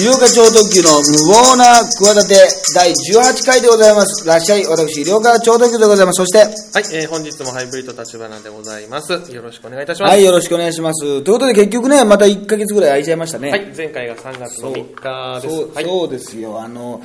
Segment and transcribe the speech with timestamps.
[0.00, 4.26] 医療課長特急の無謀な企て第18回でございます。
[4.26, 6.24] らっしゃい、私、医療課長特急でございます。
[6.24, 6.48] そして、はい、
[6.96, 9.12] えー本日もハイブリッド立花でございます。
[9.12, 10.10] よろしくお願いいたします。
[10.12, 11.02] はい、よろしくお願いします。
[11.02, 13.50] ということで結局ね、また1ヶ月ぐらい空いちゃいましたね。
[13.50, 15.56] はい、前回が3月の3日です。
[15.56, 16.62] そうはい、そうですよ。
[16.62, 17.02] あの、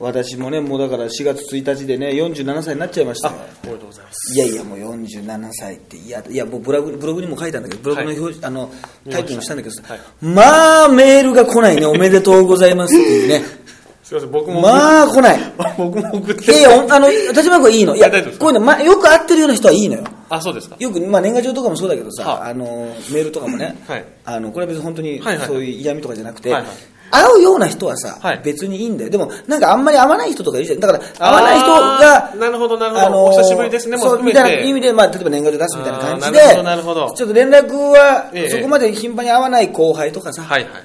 [0.00, 3.34] 私もね、もうだから4月1日でね、47歳になっちゃいましたよ。
[3.64, 4.34] おめでとうございます。
[4.36, 8.70] いやいや、もう47歳って、いや、いや、もうブログブログにも書いたんだけど、ブログの表示、あの、
[9.10, 13.42] タイトルにしたんだけどさ、はいまあ、メールが来ないね、おめでとうございますっていうね。
[14.04, 15.38] すいません、僕も、まあ、来ない。
[15.76, 17.96] 僕も送っていやいや、あの、立場君いいの。
[17.96, 18.44] いや、大丈夫ですか？
[18.44, 20.04] こういうの、まあ、よく会ってるような人はいいのよ。
[20.30, 20.76] あ、そうですか。
[20.78, 26.70] よく、まあ、年賀状とかもそうだけどさ、はああの、メールとかもね、はいあの、これは別に本当にはいはいはいそういう嫌味とかじゃなくて、はいはい
[27.10, 28.40] 会うような人はさ、はい。
[28.44, 29.10] 別にいいんだよ。
[29.10, 30.80] でも、なんかあんまり会わない人とかいるじゃん。
[30.80, 33.24] だから、会わない人があ、ーなるほどなるほど。
[33.24, 37.14] お久しぶりですねもそう、み含めてたいな意味で、まあ、例えば年賀状出すみたいな感じで、あーなるほどなるほど。
[37.14, 40.82] ちょっと連絡はええ、そこまで頻繁に会わない後輩とかさ、はいはいはい。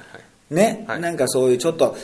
[0.50, 1.00] ね、はい。
[1.00, 1.94] なんかそういうちょっと引っ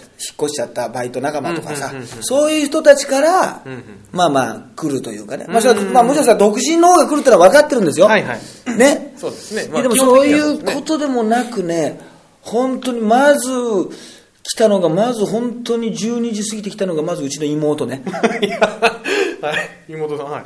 [0.47, 2.09] 越しちゃったバイト仲間とかさ、うんうんうんうん。
[2.23, 3.85] そういう人たちから、うんうん。
[4.13, 8.07] まあまあ来るというかね、まあそれはまあもちろんさ、独身の方が来るってのは分かってるんですよ。
[8.07, 8.77] はいはい。
[8.77, 9.15] ね。
[9.17, 9.67] そうですね。
[9.67, 12.01] いやでも基本そうい的にはですねうことでもなくね、
[12.43, 13.51] 本当にまず
[14.43, 18.03] 来たのが、まず本当に12時過ぎてきたのが、まずうちの妹ね。
[19.41, 20.43] はい、妹さん、はい。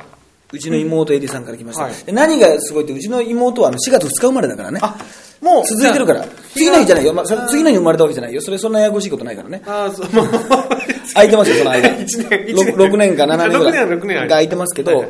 [0.51, 1.83] うちの妹エリさんから来ました。
[1.83, 4.79] はいで何がすごいって、うちの妹はあの4月2日生まれだからね。
[4.81, 4.95] あ、
[5.41, 6.25] もう、続いてるから。
[6.53, 7.13] 次の日じゃないよ。
[7.13, 8.41] まあ、それ次の日生まれたわけじゃないよ。
[8.41, 9.61] それそんなややこしいことないからね。
[9.65, 10.29] あー、そう、もう、
[11.13, 11.89] 空いてますよ、その間。
[11.99, 13.85] 一年一年 6, 年か7年ぐらい。
[13.85, 15.09] 6年6年が空いてますけど、はいはい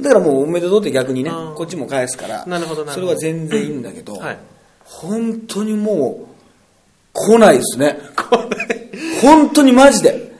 [0.00, 4.38] だからもうおめでとうって逆にねこっちも返すから、なるほどなるほどそれは全然いいんだけど、はい。
[4.86, 6.26] 本当にもう、
[7.12, 7.98] 来ないですね。
[9.22, 10.32] 本当にマジで。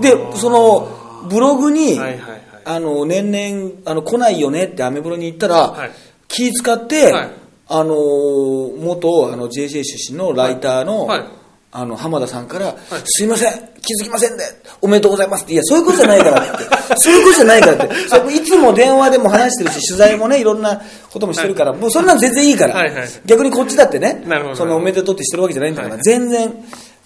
[0.00, 0.88] で、その、
[1.28, 2.42] ブログに、はいはいはい。
[2.64, 5.90] あの、年々、あの、来ないよねってアメブロに言ったら、はい。
[6.28, 7.30] 気使って、はい。
[7.68, 11.28] あの、元、あの、JJ 出身のライターの、はいはい
[11.74, 14.44] あの、浜田さんから、すいません、気づきませんで、
[14.82, 16.64] おめでとうございますって、いや、そういうことじゃないからって、
[16.96, 24.22] そういうことじゃないからって、それいつも電話でも話してるし、取材もね、いろんなこともしてるから、もうそんなの全然いいから、はいはい逆にこっちだってね
[24.54, 26.02] そのおめでとうってしてるわけじゃないんだから、はい。
[26.02, 26.52] 全然、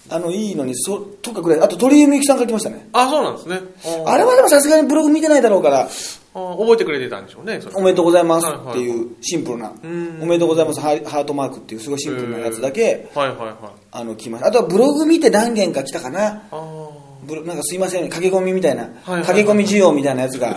[0.09, 2.87] あの、いいのに、そ、とかくらい、あと鳥居みゆきさんから来ましたね。
[2.91, 3.59] あ、そうなんですね。
[4.05, 5.89] ああれはでもさすがにブログ見てないだろうから、
[6.37, 10.19] あ覚えてくれてたんでしょうね、おめでとうございますはいはいっていうシンプルな、ん。
[10.21, 13.55] おめでとうございますハーハートマークっていうすごいシンプルなやつだけ、はいはいはい。
[13.97, 14.47] あの、来ました。
[14.47, 16.43] あとはブログ見て何件か来たかな。
[16.51, 16.89] あ
[17.23, 20.55] ブロなんかすいません、駆け込みみたいな、はいはい駆け込み需要みたいなやつが、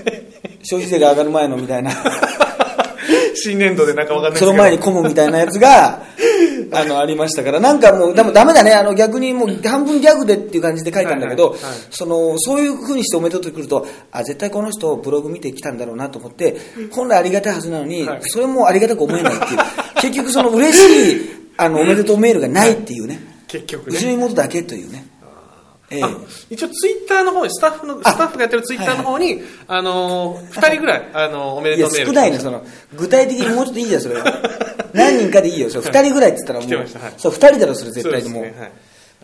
[0.62, 1.94] 消費税が上がる前のみたいな、あ。
[3.34, 4.40] 新年度でなんかわかんない。
[4.40, 6.02] その前に込むみたいなやつが、
[6.72, 11.74] あの、ありましたから、なんかもう、でもダメだね、あの、逆にもう半分ギャグでっていう感じで書いたんだけど、はいはいはい。
[11.90, 16.56] その、そういう風にしておめでとうってくると、あ、絶対この人ブログ見てきたんだろうなと思って、
[16.90, 18.20] 本来ありがたいはずなのに、はい。
[18.22, 19.58] それもありがたく思えないっていう、
[19.96, 24.14] 結局その嬉しい、あの、おめでとうメールがないっていうね、結局うちのね。
[24.14, 25.06] 妹だけというね。
[25.90, 26.08] ええあ
[26.48, 32.06] 一応ツイッターの方に、スタッフの、スタッフがやってるツイッターの方に、あのー、二人ぐらい、あのー、おめでとうメール。
[32.06, 32.64] 少ないね、その、
[32.96, 34.24] 具体的にもうちょっといいじゃん、それは。
[34.94, 38.42] 何人かでいいよ、それ二人ぐらいって言ったらもうはい、そう、二人だろ、それ絶対にもう。
[38.44, 38.60] ですね。
[38.60, 38.72] はい。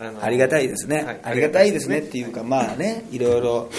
[0.00, 3.70] あのーありがたいですね、はいありがたいですねっていうか、まあね、いろいろ、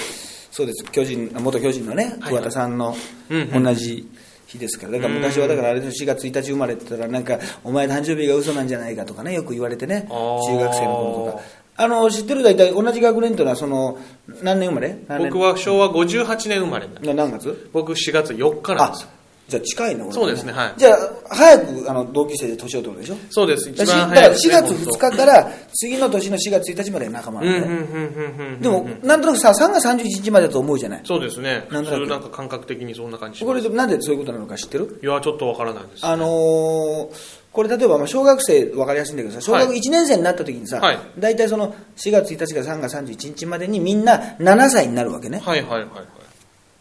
[0.51, 2.95] そうです、巨人、元巨人のね、はい桑田さんの
[3.29, 4.07] 同じ
[4.51, 11.43] 日ですから、だから昔はだからあれで4月1日生まれってたら、なんか、お前誕生日が嘘なんじゃないかとかね、よく言われてね、中学生の頃とか。
[11.77, 12.43] あの、知ってる？
[12.43, 13.97] 大体同じ学年というのは、その、
[14.43, 14.97] 何年生まれ？
[15.29, 17.69] 僕は昭和58年生まれ何月？
[17.73, 19.09] 僕4月4日なんですよ。
[19.51, 20.97] じゃあ近いね、俺そうですねはいじゃあ、
[21.35, 23.15] 早くあの同級生で年を取るでしょ？
[23.29, 23.69] そうです。
[23.69, 28.61] 一だし番だから4早いですね月2日から次の年の4月1日まで仲間なんで、うん、うん、うんうん。
[28.61, 31.01] でも、なんとなくさ、3月31日までだと思うじゃない？
[31.03, 31.67] そうですね。
[31.69, 33.43] なんとなくなんか感覚的にそんな感じ。
[33.43, 34.99] これでなんでそういうことなのか知ってる？
[35.03, 36.05] いや、ちょっとわからないです。
[36.05, 46.01] あのーこれ例えばまあ小学生分かりやすいんだけどさ小学はい1年生になった時にさ、はい大体その4月1日から3月31日までにみんな7歳になるわけねはい、はい、はい、は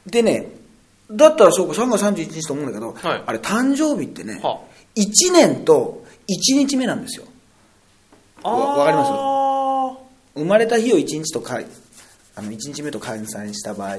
[0.06, 0.10] い。
[0.10, 0.46] でね
[1.12, 3.22] だったらそうか3月31日と思うんだけど、はい。
[3.26, 4.60] あれ誕生日ってね、は
[4.96, 7.24] 1年と1日目なんですよ。
[8.42, 9.10] わわかります？
[9.12, 9.96] あ
[10.34, 11.60] 生まれた日を1日とか
[12.36, 13.96] あの1日目と換算した場合。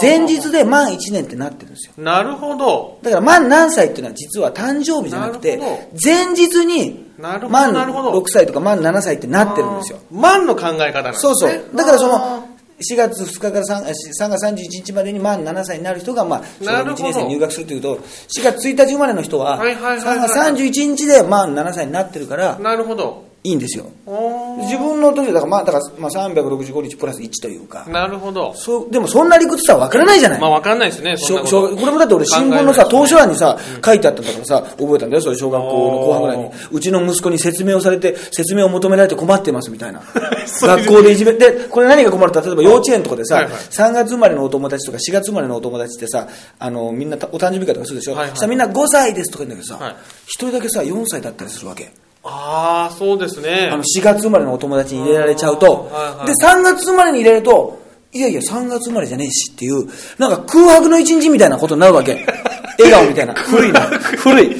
[0.00, 1.92] 前日で満1年ってなってるんですよ。
[1.98, 2.98] なるほど。
[3.02, 5.60] だから満何歳っていうのは実は誕生日じゃなくて
[6.02, 7.50] 前日になるほど。
[7.50, 9.98] 満なるほど6歳とか満7歳ってなってるんですよ。
[10.10, 10.18] あー。
[10.18, 11.32] 万の考え方なんですね。
[11.32, 11.76] そうそう。
[11.76, 12.43] だからそあの
[12.78, 14.54] 4月2日から 3, 3月31
[14.84, 18.00] 日までに満7歳になる人が、まあ、小学1なるほど年生に入学するというと4
[18.42, 23.23] 月1日生まれの人ははいはいはいはい3月31日で満7歳になってるからーなるほど。
[23.46, 23.92] いいんですよ。
[24.06, 27.92] お自分の時だから、まあ、だから、まあ、365日プラス1というかー。
[27.92, 28.54] なるほど。
[28.54, 30.40] そう、でもそんな理屈さ、わからないじゃない。
[30.40, 31.18] まあわかんないですね。
[31.18, 36.52] しそんなここれもだって俺新聞のさ、当初欄にさ、書いてあったんだからさ、覚えたんだよ、それ小学校の後半ぐらいにお。
[36.72, 40.00] うちの息子に説明をされて、説明を求められて困ってますみたいな。
[40.62, 48.14] 学校でいじめ、で、これ何が困るって、例えば幼稚園とかでさ、はいはい3月生まれのお友達とか4月生まれのお友達ってさ、あの、みんなたお誕生日会とかするでしょ。
[48.14, 49.96] はいはいそしたらみんな5歳ですとか言うんだけどさはい、
[50.26, 51.92] 一、人だけさ、4歳だったりするわけ。
[52.24, 53.68] ああ、そうですね。
[53.70, 57.78] あの、4月生まれのお友達に入れられちゃうとはいは、いで、3月生まれに入れると、
[58.12, 59.86] いやいや、3月生まれじゃねえしっていう、
[60.18, 62.24] なんか空白の一日みたいなことになるわけ。
[62.78, 63.34] 笑顔みたいな。
[63.34, 63.80] 古いな。
[63.82, 64.56] 古い。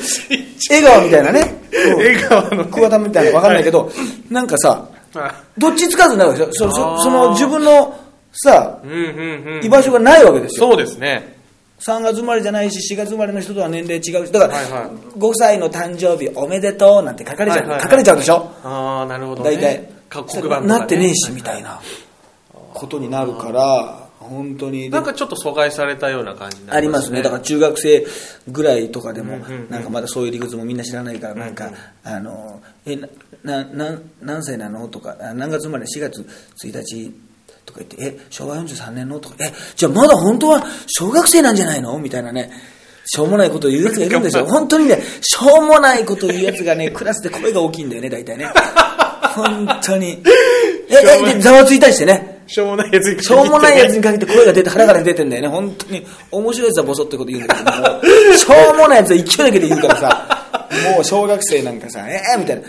[0.70, 1.62] 笑顔みたいなね。
[1.72, 2.64] うん笑顔の。
[2.66, 3.90] 桑田みたいなわかんないけど、
[4.30, 4.86] なんかさ、
[5.16, 6.72] あどっちつかずになるわけですよ。
[6.72, 7.94] そあーそその自分の
[8.32, 9.64] さ、うんうんうん。
[9.64, 10.70] 居場所がないわけですよ。
[10.70, 11.33] そうですね。
[11.86, 14.90] 3月生まれじゃないし、4月生まれの人とは年齢違うし、だから、はいはい。
[15.18, 17.82] 5歳の誕生日おめでとうなんて書かれちゃう、はいはいはい。
[17.82, 18.50] 書かれちゃうでしょ？
[18.62, 19.50] ああ、なるほど、ね。
[19.56, 21.80] 大体、か黒ね、なってねえしみたいな
[22.72, 24.88] ことになるから本当に。
[24.88, 27.20] なんかちょっと阻害されたような感じになありますね。
[27.22, 28.06] だから中学生
[28.48, 29.70] ぐらいとかでもうんうんうん。
[29.70, 31.70] なんかまだそういう理屈もみんな知らないからなんか
[32.02, 32.96] あのえ
[33.42, 34.88] なな何歳なの？
[34.88, 36.22] とかあ何月生まれ？4月
[36.64, 37.14] 1日
[37.64, 39.18] とか言ってえ昭和43年の？
[39.20, 41.98] とかえじゃあまだ本当は小学生なんじゃないの？
[41.98, 42.50] みたいなね
[43.06, 44.46] しょうもないことを言うやつがいるんですよ。
[44.48, 48.48] 本当にね、しょうもないことを言うやつがね、 クラスで声が大きいんだよね、大体ね。
[49.34, 50.22] 本当に。
[50.88, 50.94] え、
[51.28, 52.42] え、で、ざわついたりしてね。
[52.46, 55.48] しょうもないやつにしょうもないやつにかけて声が出て腹から出てんだよね。
[55.48, 56.06] 本当に。
[56.30, 57.76] 面白いやつはボソってこと言うんだけども、
[58.36, 62.62] しょうもないやつは勢いだけで言うからさ、もう小学生なんかさ、えー、みたいな。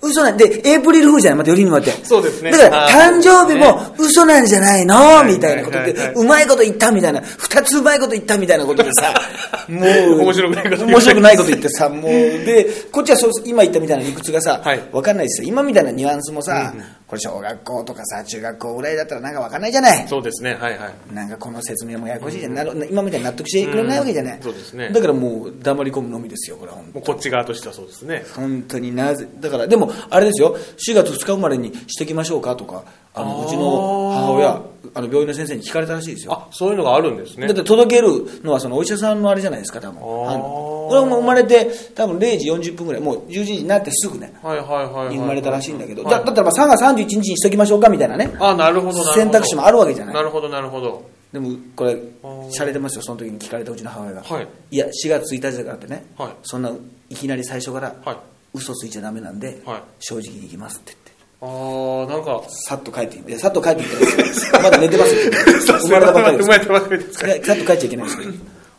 [0.00, 1.38] 嘘なんで、エイプリルフールじゃない？
[1.38, 1.90] またよりにまって。
[2.04, 2.50] そうですね。
[2.52, 5.22] だから、誕生日も嘘なんじゃないの？
[5.28, 5.78] いみたいなこと。
[5.82, 9.12] でうまいこと言ったみたいな、二つうまいこと言ったみたいなことでさ、
[9.68, 9.80] も
[10.16, 15.48] う、面白くないこと面白くないこと言ってさ、もう、で、こっちはそう今言ったみたいな理屈がさはい、わかんないですよ。
[15.48, 16.72] 今みたいなニュアンスもさ、
[17.08, 20.06] これ小学校とかさ、中学校ぐらいだったらなんかわかんないじゃない。
[20.06, 21.14] そうですね、はいはい。
[21.14, 24.42] なんかこの説明もややこしいじゃん、なる今みたいに納得してくれないわけじゃない、うん。
[24.42, 24.90] そうですね。
[24.90, 28.24] だからもう黙り込むのみですよこれは本もうこっち側としてはそうですね。
[28.34, 30.54] 当本当になぜだからでもあれですよ。
[30.56, 32.84] 4月2日生まれにしてきましょうかとか
[33.14, 34.62] あのうちの母親
[34.94, 36.32] あの病院の先生に聞かれたらしいですよ。
[36.34, 37.46] あ、そういうのがあるんですね。
[37.46, 37.56] だっ。
[37.56, 40.00] て届けるのはそのお医者さんのあれじゃないですか多分
[40.88, 46.12] あーあの俺も生まれて多分0時40分ぐらいもう11時になってすぐね生まれたらしいんだけど、はい。
[46.12, 48.34] だだったらまあ3月31日にしときましょうかみたいなね。
[48.40, 49.12] あ、なるほどなるほど。
[49.14, 50.14] 選択肢もあるわけじゃない。
[50.14, 51.08] なるほどなるほど。
[51.32, 51.96] でもこれ
[52.50, 54.76] しゃれてますよその時に聞かれたうちの母親が、はい。
[54.76, 56.32] や4月1日だからってね、はい。
[56.42, 56.72] そんな
[57.10, 58.16] いきなり最初からはい。
[58.54, 59.82] 嘘ついちゃダメなんで、はい。
[59.98, 61.08] 正直に行きますって言って。
[61.40, 65.30] あー、なんか、さっと帰っていやさっと帰ってきてないまだ寝てますよ。
[65.78, 66.38] 生まれたばっかり
[66.98, 68.32] ですさっと帰っちゃいけないですけど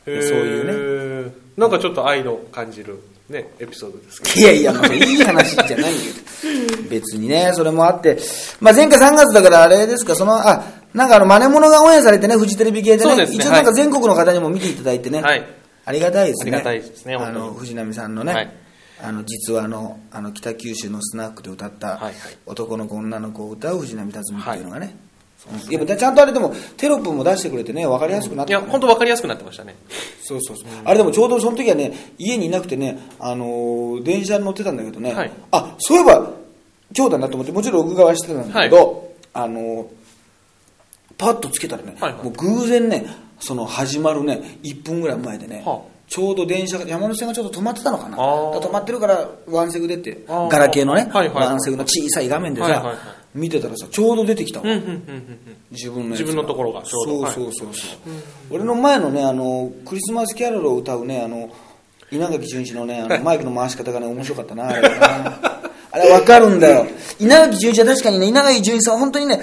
[0.04, 1.32] そういうね。
[1.60, 6.14] なんかちょっと愛の感じるね、エピソードですけいやいや、まあ、いい話じゃないよ。
[6.90, 8.18] 別にね、それもあって、
[8.60, 10.64] まあ、前回3月だからあれですか、その、あ、
[10.94, 15.46] なんかあの、真似物がオンエアされてね、フジテレビ系でね、ですね一応なんか全国の方にも見ていただいてね、はい。
[15.86, 16.52] ありがたいですね。
[16.54, 18.52] ありがたいですねあの、藤波さんのね、はい。
[19.04, 22.02] あの、実話の、あの、北九州のスナックで歌った、
[22.48, 25.09] 男の子女の子を歌う藤波辰巳っていうのがね、い
[25.70, 28.52] やちゃんとあれでもテロップも出してくれてね分かりやすくなっど。
[28.52, 29.76] いや、本当わかりやすくなってましたね。
[30.22, 35.32] そうそうそう、あれでもちょうどその時はね家にいなくてね、あのー電車に乗ってたんだけどね、はい。
[35.52, 36.32] あそういえば
[36.96, 39.86] 今日だなと思ってもちろん録画はしてたんだけど、あのー
[41.18, 42.24] パッとつけたらね、はいはい。
[42.24, 43.06] もう偶然ね
[43.40, 48.18] その始まるね1分ぐらい前でね、はちょうど電車が山手線がちょっと止まってたのかな。
[48.18, 51.48] 止まってるからワンセグでってガラケーのね、はいはいはい。
[51.48, 52.98] ワンセグの小さい画面でさ、はいはいはい
[53.34, 54.66] 見てたらさちょうど出てきたわ。
[55.72, 57.28] 自分の自分のところがちょうど。
[57.28, 58.00] そうそうそうそう、
[58.50, 61.52] 俺の前のねあのクリスマスキャロルを歌うねあの
[62.12, 65.40] 稲垣潤一のねあのマイクの回し方がね面白かったなあれがな
[65.92, 66.88] あれ分かるんだよ。
[67.20, 69.42] 稲垣潤一は確かにね稲垣潤一さんは本当にね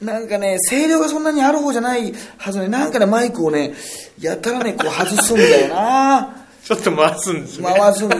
[0.00, 2.68] なんかね声量がそんなにある方じゃないはずね。
[2.68, 3.74] なんかねマイクをね
[4.18, 6.36] やたらねこう外すんだよな。
[6.66, 7.74] ちょっと回すんですね。
[7.78, 8.10] 回すん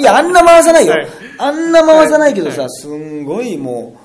[0.00, 1.08] いやあんな回さないよ、はい。
[1.38, 4.01] あんな回さないけどさ、すんごいもう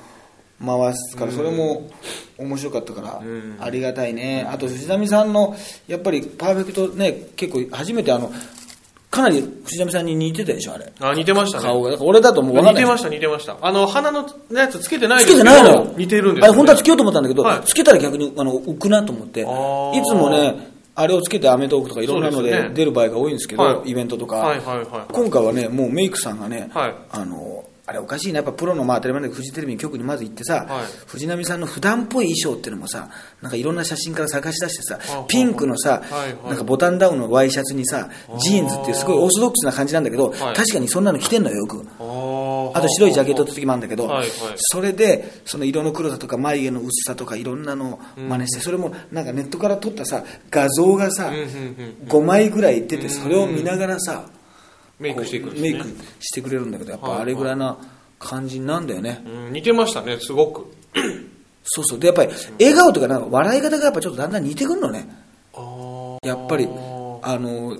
[0.65, 1.89] 回すからそれも
[2.37, 3.57] 面白かったから、ん。
[3.59, 4.47] ありがたいね。
[4.49, 5.55] あと藤波さんの
[5.87, 8.31] やっぱりパーフェクトね結構初めてあの
[9.09, 10.91] かなり藤波さんに似てたでしょあれ。
[10.99, 11.63] あ、似てましたね。
[11.63, 11.91] 顔が。
[11.91, 12.73] だから俺だともう分かんない。
[12.75, 13.57] 似てました、似てました。
[13.61, 15.93] あの、鼻のやつつけてないつけてないのよ。
[15.97, 17.61] 似てるんですよ、あれ本当はつけようと思ったんだけど、はい。
[17.63, 19.43] つけたら逆にあの浮くなと思ってい
[20.03, 23.91] つもねあれをつけてアメトークとかいろんなので出る場合が多いんですけどはい。
[23.91, 25.13] イベントとか、はいはいはい。
[25.13, 26.95] 今回はねもうメイクさんがね、はい。
[27.11, 28.37] あのあれおかしいな。
[28.39, 30.85] やっぱプロのまあ当たり前だけどフジテレビの局にまず行ってさ、はい。
[31.07, 33.09] 藤波さんの普段っぽい衣装っていうのもさ
[33.41, 36.49] なんかいろんな写真から探し出してさあピンクのさ、はいはい。
[36.49, 40.55] なんかボタンダウンのワイシャツにさジーンズっていうすごいオーソドックスな感じなんだけど、はい。
[40.55, 41.87] 確かにそんなの着てんのよよく。
[41.99, 44.11] ああと白いジャケットって時もあるんだけど、
[44.57, 51.47] それでその色の黒さとか眉毛の薄さとかいろんなのを真似して、それもなんかネットから撮ったさ画像がさ、うんうんうん
[52.07, 54.29] 5枚ぐらい出てそれを見ながらさ、
[54.99, 55.71] メイクしていくんですね。
[55.73, 55.87] メイク
[56.19, 57.77] してくれるんだけどやっぱあれぐらいな
[58.19, 60.65] 感じなんだよね、うん似てましたねすごく。
[61.63, 61.99] そうそう。
[61.99, 65.07] でやっぱり笑顔とかなんか笑い方がやっぱちょっとだんだん似てくるのね。
[65.53, 66.67] あやっぱり
[67.21, 67.77] あの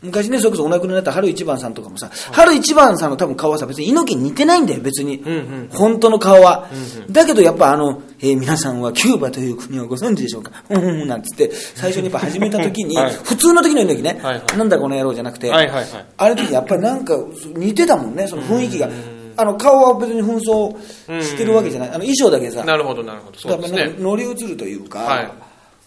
[0.00, 6.68] 昔ねそれこそお亡くなりになった春一番さんとかもさ、春一番さんの多分顔はさ別に猪木に似てないんだよ別に、んうん本当の顔は、
[7.10, 10.52] だけどやっぱあの、えー皆さんはキューバという国をご存知でしょうか。
[10.70, 13.12] うんうんうんなんつって最初にやっぱ始めた時に、 はい。
[13.12, 14.56] 普通の時の猪木ね、はいはい。
[14.56, 15.86] なんだこの野郎じゃなくて、はいはいはい。
[16.16, 17.16] あれの時やっぱりなんか
[17.56, 18.88] 似てたもんねその雰囲気が、
[19.36, 22.64] あの顔は別に紛争してるわけじゃない、あの衣装だけさ。
[22.64, 23.38] なるほどなるほど。
[23.38, 23.94] そうですね。
[23.98, 25.30] 乗り移るというか、はい。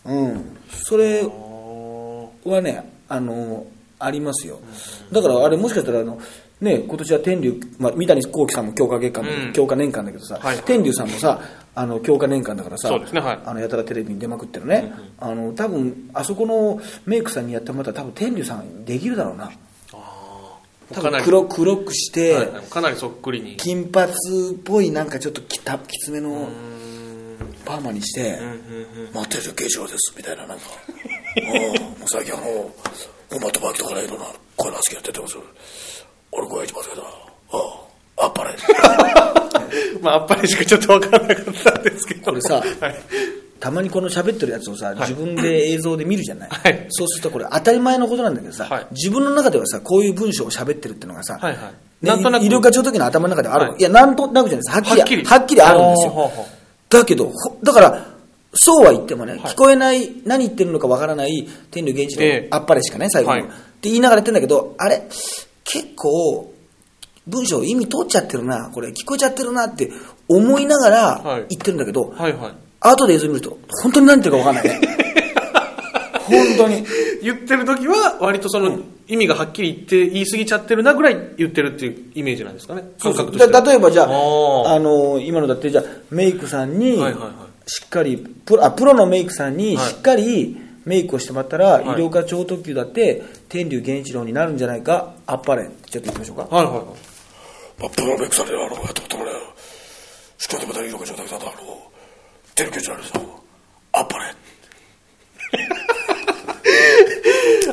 [0.05, 3.65] うん、それはねあの
[4.03, 4.59] ありますよ。
[5.11, 6.19] だからあれもしかしたらあの
[6.59, 9.53] ね今年は天竜、まあ、三谷幸喜さんも強化月間だけど、うん。
[9.53, 11.41] 強化年間だけどさ、はい天竜さんもさ
[11.73, 13.39] あの強化年間だからさねはい。
[13.45, 19.51] あのやたらテレビに出まくってるね、あの多分あそこのメイクさんにやってもらったら多分天竜さんできるだろうな。
[21.23, 23.55] 黒黒くして、はいかなりそっくりに。
[23.55, 26.49] 金髪っぽいなんかちょっときたきつめの
[27.65, 28.37] パーマにして
[29.13, 30.63] 「待ってる慶長です」みたいななんか
[31.37, 32.71] 「うんもう最近あの
[33.31, 35.37] 本間とバキとかねいろんなこういうの好きやっててます
[36.31, 37.05] 俺こうやってますけどあ
[38.17, 38.55] ああっぱれ」
[40.01, 42.25] まああっぱれしかちょっと分からなかったんですけど。
[42.25, 42.95] これさはい。
[43.59, 46.87] たまにこの喋ってるやつをさ自分で映像で見るじゃない、はい。
[46.89, 48.87] そうするとこれ当たり前のことなんだけどさ、はい。
[48.91, 51.61] 自分の中ではさこういう文章を喋ってるっていうのがさ、はいはい。
[51.61, 51.71] ね
[52.01, 52.45] なんとなく。
[52.45, 53.65] 医療課長時の頭の中である。
[53.65, 53.79] の、はい。
[53.79, 54.71] い、やなんとなくじゃないです。
[54.71, 56.31] はっきりはっきりはっきりあるんですよ。
[56.89, 58.05] だけどほだから
[58.53, 62.49] そうは言ってもね、聞こえない何言ってるのかわからない天竜源一ええ。
[62.51, 63.49] 郎あっぱれしかね最後に、はい。
[63.49, 65.07] って言いながら言ってんだけどあれ？
[65.63, 66.53] 結構
[67.27, 68.89] 文章意味通っちゃってるなこれ。
[68.89, 69.89] 聞こえちゃってるなって
[70.27, 71.41] 思いながはい。
[71.41, 72.53] ら言ってるんだけど、はいはい。
[72.81, 74.81] 後で映像見ると本当に何言ってるか分かんない。
[74.81, 74.87] ね
[76.27, 76.85] 本当に。
[77.23, 82.83] 言ってる時は割とその意味がはっきり言って言い過ぎちゃってるなぐらい言ってるっていうイメージなんですかね。
[82.99, 89.85] 感覚として例えばじゃあああの今のだってじゃあメイクさんにはいはいはいしっかりプロあプロのメイクさんにはい。
[89.91, 91.83] しっかりメイクをしてもらったら、い。
[91.85, 96.43] 医療科超特急だって天竜源一郎になるんじゃないかあっぱれちょっと言ってみましょうか。
[96.55, 96.85] はいはいはい。
[97.79, 99.35] まあ、プロメイクさんであのやってもらう
[100.37, 101.91] しかもまた色が状態だとあの
[102.55, 103.21] テレビ局長ですよ。
[103.93, 104.25] あっぱれ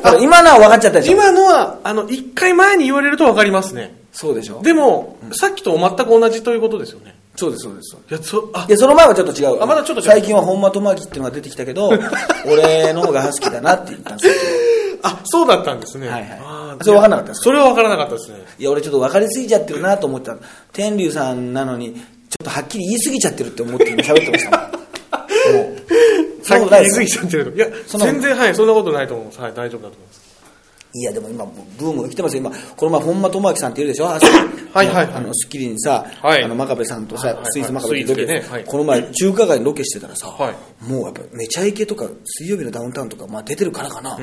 [0.03, 1.13] あ今のは分かっちゃったでしょ？
[1.13, 3.95] 今のはあの1回前に言われると分かりますね。
[4.11, 4.61] そうでしょ？
[4.61, 7.95] でも、さっきと全く同じということですよねそうですそうです。
[7.95, 8.65] いやそあ。
[8.67, 9.63] いやその前はちょっと違う。
[9.63, 10.05] あまだちょっと違う。
[10.07, 11.89] 最近は本間智明っていうのが出てきたけど
[12.45, 14.33] 俺の方が好きだなって言ったんですよ。
[15.01, 16.09] あそうだったんですね。
[16.09, 16.83] はいはい。
[16.83, 18.39] それ分かんなかったですそれは分からなかったですね。
[18.57, 20.35] いや俺ちょっと分かりすぎちゃってるなと思った。
[20.73, 22.01] 天竜さんなのにちょ
[22.43, 24.69] っとはっきり言い過ぎちゃってるって思って今喋ってましたもん。
[24.69, 25.75] も
[26.41, 26.99] うさっきそうないです。
[26.99, 27.55] 言い過ぎちゃってると。
[27.55, 30.28] いや全然はいそんなことないと思いますはい大丈夫だと思います
[30.91, 31.45] いやでも今
[31.77, 32.41] ブームが来てますよ。
[32.41, 34.05] 今この前本間智明さんっているでしょ？
[34.05, 34.19] はい
[34.73, 35.13] はいはい。
[35.13, 36.43] あの『スッキリ』にさ、はい。
[36.43, 37.43] あの真壁さんとさ、はいはい。
[37.43, 38.25] はいスイーツ真壁でロケ。
[38.25, 38.39] ね。
[38.49, 38.65] はい。
[38.65, 40.55] この前中華街にロケしてたらさ、はい。
[40.83, 44.17] もうやっぱめちゃイケとか水曜日のダウンタウンとか、まあ、出てるからかな、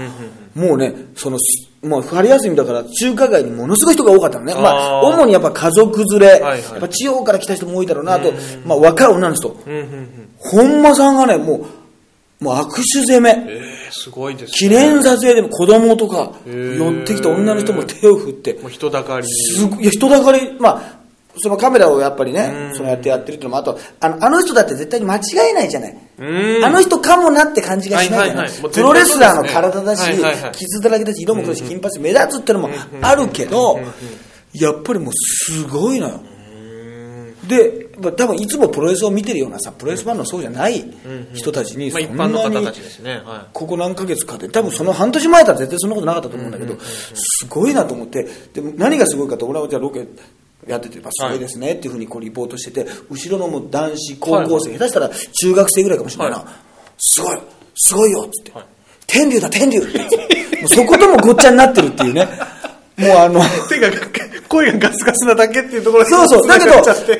[0.56, 4.54] もうねそのすもう春休みだから中華街にものすごい人が多かったのね。
[4.54, 6.62] まああー主にやっぱ家族連れ、はいはい。
[6.62, 8.32] やっぱ地方から来た人も多いだろうなあと、
[8.64, 10.28] まあ、若い女の人、うんうんうん。
[10.38, 11.66] 本間さんがねもう
[12.40, 18.54] もう握手攻め、えー、すごいです記念撮影でも子供とか寄ってきた女の人も手を振って。
[18.54, 19.82] もう人だかりすごい。
[19.82, 20.96] いや人だかりまあ
[21.38, 25.96] そのカメラをやっぱりねそのやってやってるっていうのもあとあのあの人だって絶対に間違えないじゃない。
[26.18, 26.64] うん。
[26.64, 28.50] あの人かもなって感じがしないじゃない。
[28.50, 30.02] プロレスラーの体だし
[30.52, 32.68] 傷だらけだし色も黒いし金髪目立つってのも
[33.00, 33.80] あるけど
[34.52, 36.20] やっぱりもうすごいのよ
[37.48, 40.84] でまあ多分いつもプロレスを見てるようなさプロレスファンのそうじゃない
[41.32, 50.06] 人たちにまあ、そんな一般の方にたちですねはここ何ヶ月かで多分その半年前だら絶対そんなことなかったと思うんだけどすごいなと思ってでも何がすごいかと俺はじゃあロケ
[50.66, 56.46] やってて、まあ、すごいですねっていうふうにこうリポートしてて後ろのもう男子高校生、下手したら中学生ぐらいかもしれないな、はい
[56.98, 57.38] すごい
[57.74, 58.64] すごいよっつって、はい
[59.06, 62.28] 天竜だ天竜ってそこともごっちゃになってるっていうね
[62.98, 63.90] もうあのい手が
[64.48, 66.46] 声がガスガスなだけっていうところそうそう。
[66.46, 66.72] だけど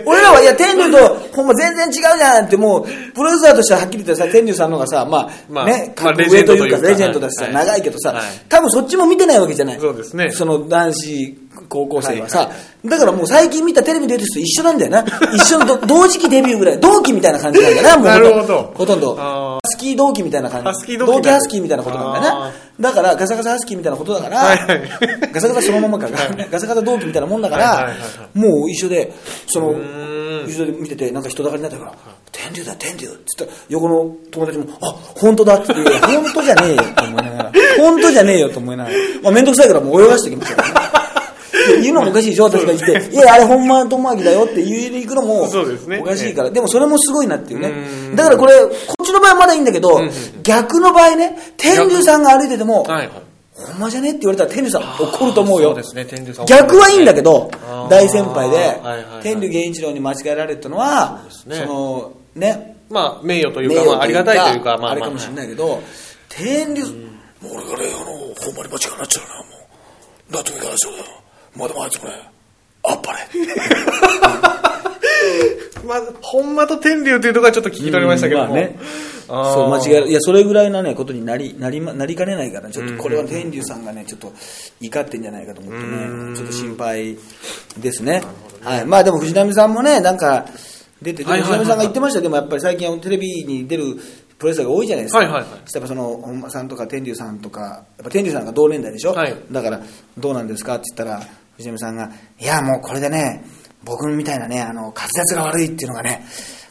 [0.07, 7.55] 俺らは、いや、天竜と、ほんま全然違うじゃんって、もう、プロレスラーとしてははっきり言ってさ、天竜さんの方がさ、まあ、まあね、まあ格上というか、レジェンドだしさ、はい。
[7.55, 9.81] 長いけどさはい、多分そっちも見てないわけじゃない。
[9.81, 10.31] そうですね。
[10.31, 12.29] その男子高校生は。
[12.29, 12.51] さ、
[12.85, 15.05] だからもう最近見たテレビ出てる人一緒なんだよな。
[15.35, 18.73] 一緒のど同時期デビューぐらい、同期みたいな感じなんだよな、も うなるほど。
[18.75, 19.61] ほとんど。
[19.65, 20.99] スキー同期みたいな感じ。
[20.99, 22.53] 同期ハスキーみたいなことなんだよあな。
[22.81, 24.57] だから、ガサガサハスキーみたいなことだから、
[25.33, 26.09] ガサガサそのままか、
[26.51, 27.91] ガサガサ同期みたいなもんだから
[28.35, 29.13] もう一緒で、
[29.47, 30.27] その、ん。
[30.47, 31.93] 後ろで見てて、なんか人だかりになったから、
[32.33, 41.06] 天竜だ、天竜って言ったら、横の友達も、あ、本当だって言って、本当じゃねえよと思いながら、本当じゃねえよと思いながら、まあめんどくさいからもう泳がしてきましたからね。
[41.83, 45.99] 言うのもおかしいでしょ私が言って、いや、あれ本間智明だよって言いに行くのもそうですね。
[45.99, 47.69] おかしいから、でもそれもすごいなっていうね。
[48.11, 48.13] う。
[48.13, 48.17] ん。
[48.17, 50.01] だからこれ、こっちの場合はまだいいんだけど、
[50.43, 53.11] 逆の場合ね、天竜さんが歩いてても、はいはい。
[53.55, 55.69] ほんまじゃねって言われたら天竜さん怒ると思うよ。
[55.71, 56.47] そうですね、天竜さん。
[56.47, 57.51] 逆はいいんだけど
[57.89, 58.81] 大先輩で
[59.23, 65.83] 天竜源一郎に間違えられたのは、その、ね、まあ、名誉というか、あ、ありがたいというか、まあ、あれかもしれないけど、
[66.29, 69.45] 天竜、もう俺がね、あの、ほんまに間違いになっちゃうな、も
[70.31, 70.33] う。
[70.33, 70.93] だといかないですよ。
[71.57, 72.15] まだまあいつもね、
[72.83, 73.19] あっぱれ。
[75.87, 78.49] まあ、本間と天竜というところはちょっと聞き取りましたけども。
[78.49, 78.77] まあね。
[79.27, 84.33] そう、間違え、いや、それぐらいなね、ことになり、なりま、なりかねないから、ちょっとこれは天竜さんがね、ちょっと
[84.81, 87.17] 怒ってんじゃないかと思ってね、ちょっと心配
[87.79, 88.23] ですね。
[88.63, 88.85] はい。
[88.85, 90.47] まあでも藤波さんもね、なんか、
[91.03, 91.59] 出て、でもはいはいはい。
[91.59, 92.21] 藤波さんが言ってました。
[92.21, 93.97] でもやっぱり最近はテレビに出る
[94.39, 95.19] プロレスラーが多いじゃないですか。
[95.19, 95.49] はいはいはい。
[95.65, 99.13] そしたらその、本間さんとか天竜さんとか、やっぱ天竜さんが同年代でしょ。
[99.13, 99.35] はい。
[99.51, 99.81] だから、
[100.19, 103.45] どうなんですかって言ったら、藤波さんが、いや、もうこれでね、
[103.85, 106.25] 僕みたいなね、あの、滑舌が悪いっていうのがね、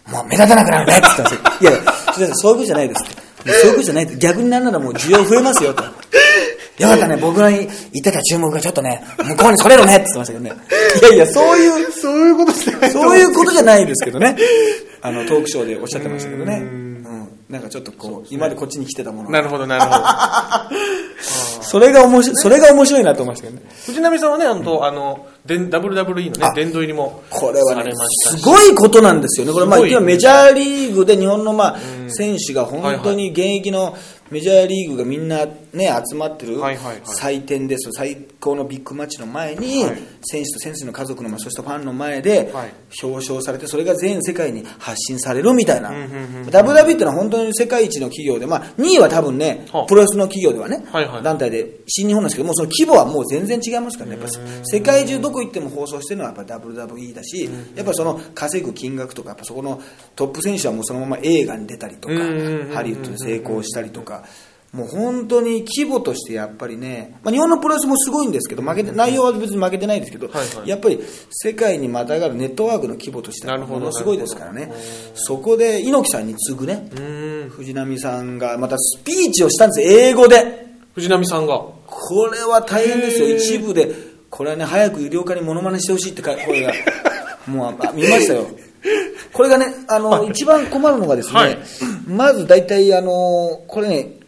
[0.07, 1.75] もう目立たなくなるねって言ったんですよ。
[2.25, 3.53] いやそういうことじゃないですって。
[3.53, 4.17] そういうことじゃないって。
[4.17, 5.83] 逆になんならもう需要増えますよと。
[5.83, 7.67] よかったね、僕の言っ
[8.03, 10.51] てた注目がちょっとね、向こうにそれるねって言ってましたけどね。
[11.01, 14.35] いやいや、そういう、そういうことじゃないそういうことじゃないですけどね。
[15.01, 16.84] あの、トークショーでおっしゃってましたけどね。
[17.49, 17.53] うん。
[17.53, 19.95] なんかちょっとこう、今までこっちに来てたものなるほど、なるほど。
[21.61, 23.69] それが面白い、それが面白いなと思いましたけどね。
[23.85, 29.53] 藤波さんはね、あの、あの、でん WWE のねあ、殿堂入りもこれはねすごいことなんですよね。
[29.53, 33.95] これ、まあ、すごい言ってもメジャーリーグで日本の、まあ、選手が本当に現役の
[34.31, 36.57] メジャーリーグがみんなね、集まってる
[37.03, 37.91] 祭典です。
[37.91, 42.73] 最高のビッグマッチの前にはい、選手と選手の家族の、まあ、そしてファンの前ではい。
[43.03, 45.91] 表彰されて、それが全世界に発信されるみたいな。
[45.91, 50.85] WW っていうのは本当に世界一の企業で、まあ、2位は多分ねはあ、プロレスの企業ではね
[51.23, 54.17] 団体で新日本なんですけども、その規模はもう全然違いますからね。
[54.17, 59.81] やっぱ世界中どこ行っても放送してるのはやっぱ WWE だし、やっぱその稼ぐ金額とか、やっぱそこの
[60.15, 64.23] トップ選手はもうそのまま映画に出たりとかハリウッドで成功したりとか、
[64.75, 74.73] もう本当に規模としてやっぱりね、まあ、日本のプロレスもすごいんですけど、負けて、内容は別に負けてないですけど、はいはいやっぱり世界にまたがるネットワークの規模としてものすごいですからね。
[75.13, 76.89] そこで猪木さんに次ぐね。
[77.49, 80.67] 藤波さんがまたスピーチをしたんですよ、英語で。
[80.93, 81.57] 藤波さんが。
[81.85, 83.95] これは大変ですよ、一部で。
[84.29, 86.73] これはね、早く医療科にモノマネしてほしいってか声が、
[87.47, 88.45] もう、あ見ましたよ。
[89.31, 91.57] これがね、あの、一番困るのがですね、はい
[92.07, 94.24] まず大体、あの、これね、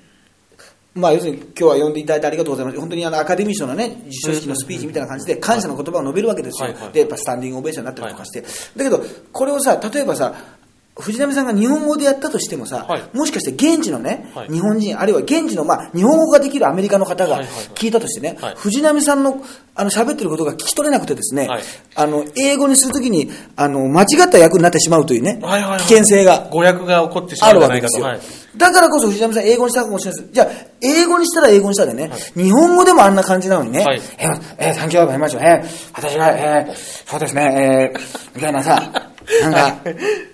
[0.98, 2.80] まあ、要するに今日は呼んでいただいてありがとうございます。
[2.80, 6.70] 本当にあのアカデミー賞のね、授賞式のスピーチみたいな感じで感謝の言葉を述べるわけですよ。
[6.92, 8.42] で、やっぱスタンディングオベーションになったりとかして。
[8.42, 10.34] だけど、これをさ、例えばさ、
[11.00, 17.44] 藤波さんが日本語でやったとしてもさ、はいもしかして現地のね、はい日本人、あるいは現地の、まあ、日本語ができるアメリカの方が
[17.76, 19.44] 聞いたとしてね、はい藤波さんの
[19.76, 21.62] あの喋ってることが聞き取れなくてですね、はい
[21.96, 27.54] あの英語にするときにあの間違った役になってしまうというね、はいはいはい危険性が誤訳が起こってしまあ。
[27.54, 28.08] るわけですよ。
[28.58, 28.72] はい。
[28.72, 30.34] だからこそ藤波さん英語にしたかもしれないです。
[30.34, 30.48] じゃあ、
[30.82, 34.02] 英語にしたら英語にしたでね、日本語でもあんな感じなのにね、はい。
[34.18, 36.74] えー、えー、サンキューバイマッチョ、えー、私が、えー、
[37.06, 39.76] そうですね、えー、みたいなさ、 なんか、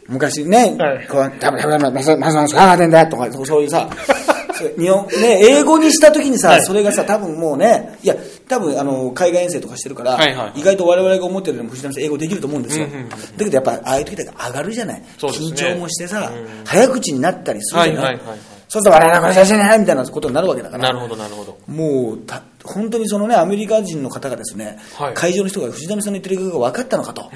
[0.07, 1.07] 昔ね、はい。
[1.07, 3.89] こう、ダブダブダブ、マスマスマスガーデンだとか、そういうさ、
[4.77, 6.61] 日本、ね、英語にした時にさ、はい。
[6.63, 8.15] それがさ、多分もうね、いや、
[8.47, 12.85] 多分あの、海外遠征とかしてるから、はいはい意外と我々が思ってるよりも藤波さん英語できると思うんですよ。
[12.85, 14.99] うんうんうんだけどやっぱ、ああいう時だけ上がるじゃない。
[14.99, 16.31] ね緊張もしてさ、
[16.65, 18.03] 早口になったりするじゃない。
[18.03, 18.39] はいはいはいはい
[18.73, 20.85] そうすると我々はこれ写真ねみたいなことになるわけだから。
[20.85, 21.59] なるほど、なるほど。
[21.67, 27.29] もうた、本当にそのね、アメリカ人の方がですね、はい会場の人が藤波さんの言ってることが分かったのかと、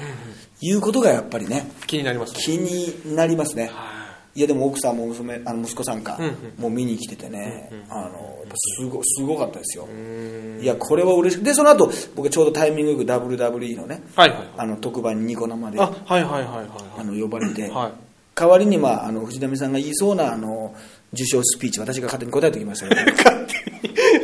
[0.60, 2.40] いうことがやっぱりね、気になりますね。
[2.40, 3.66] 気になりますね。
[3.66, 3.97] い
[4.40, 6.18] やでも奥さんも娘あの息子さんか、
[6.58, 9.88] もう見に来ててね、あのすごすごかったですよ。
[10.60, 14.48] いやこれは嬉しくでその後僕ちょうどタイミングよく WWE のね、はいはい。
[14.56, 15.90] あの特番にニコ生であ、
[17.04, 17.92] の呼ばれて、はい。
[18.34, 20.74] 代わりに、まあ、あの藤波さんが言いそうなあの
[21.12, 23.00] 受賞スピーチ私が勝手に答えておきましたけど、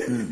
[0.09, 0.31] うん。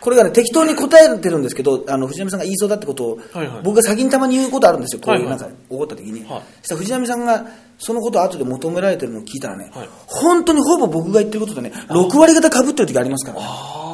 [0.00, 3.62] これがね適当に答えてるんですけどあの藤波さんが言いそうだってことを、はいはい。
[3.62, 6.42] 僕が先にたまに言うことあるんですよこういうないんか怒った時に、はい。
[6.62, 7.46] そしたら藤波さんが
[7.78, 13.84] そのことを後で求められてるのを聞いたらね、はい本当にほぼ僕が言ってることとね6割方被ってる時ありますからねあ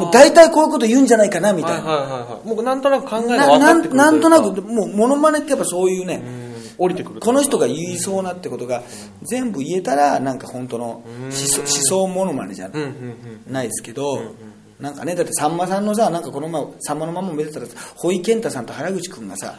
[0.00, 1.90] もう大体こういうこと言うんじゃないかなみたいな。
[1.90, 2.48] はいはいはいはい。
[2.48, 6.46] もうなんとなく考えがな分かってくるなんなんとなく、もう、モノマネってやっぱそういうね、うん
[6.78, 7.20] 降りてくる。
[7.20, 8.82] この人が言いそうなってことが
[9.22, 12.70] 全部言えたら、なんか本当の思想モノマネじゃ。
[13.46, 14.34] ないですけど、
[14.78, 19.54] なんかね、だってさんまさんのさ、なんかこの前、さんまのままも出てたら、ほいけんたさんと原口くんがさ、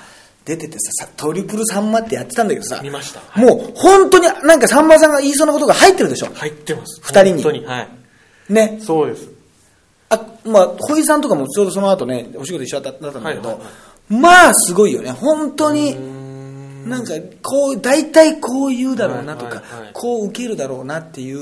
[0.47, 6.27] 出ててさ、さトリプルさんまってやってたんだけどさ、見ましたもう本当になんかさんまさんが言いそうなことが入ってるでしょ？
[6.33, 7.01] 入ってます。
[7.03, 7.65] 二人に本当に。
[7.65, 7.89] はい。
[8.49, 8.79] ね。
[8.81, 9.29] そうです。
[10.09, 13.59] あ、まあ、ほいさんとかもちょうどその後ね、お仕事一緒だったんだけど、はいはいは
[14.09, 15.11] まあすごいよね。
[15.11, 15.97] 本当に、
[16.87, 17.11] なんか、
[17.43, 21.41] こう、大体こう言うだろうなとか、はいはいはいこう受けるだろうなっていう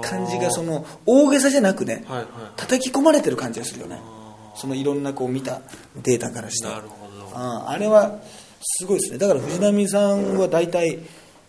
[0.00, 4.00] 感じが、その、大げさじゃなくね、はいはい叩き込まれてる感じがするよね。
[4.56, 5.60] そのいろんなこう見た
[6.02, 6.68] データからして。
[6.68, 7.30] なるほど。
[7.34, 8.20] あーあれは、
[8.60, 9.18] すごいですね。
[9.18, 10.98] だから藤波さんは大体、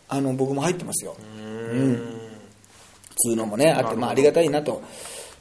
[0.08, 1.15] あの、僕も入ってますよ。
[1.17, 2.19] うん。
[3.15, 4.82] つうのもね、あって、まあ、ありがたいなと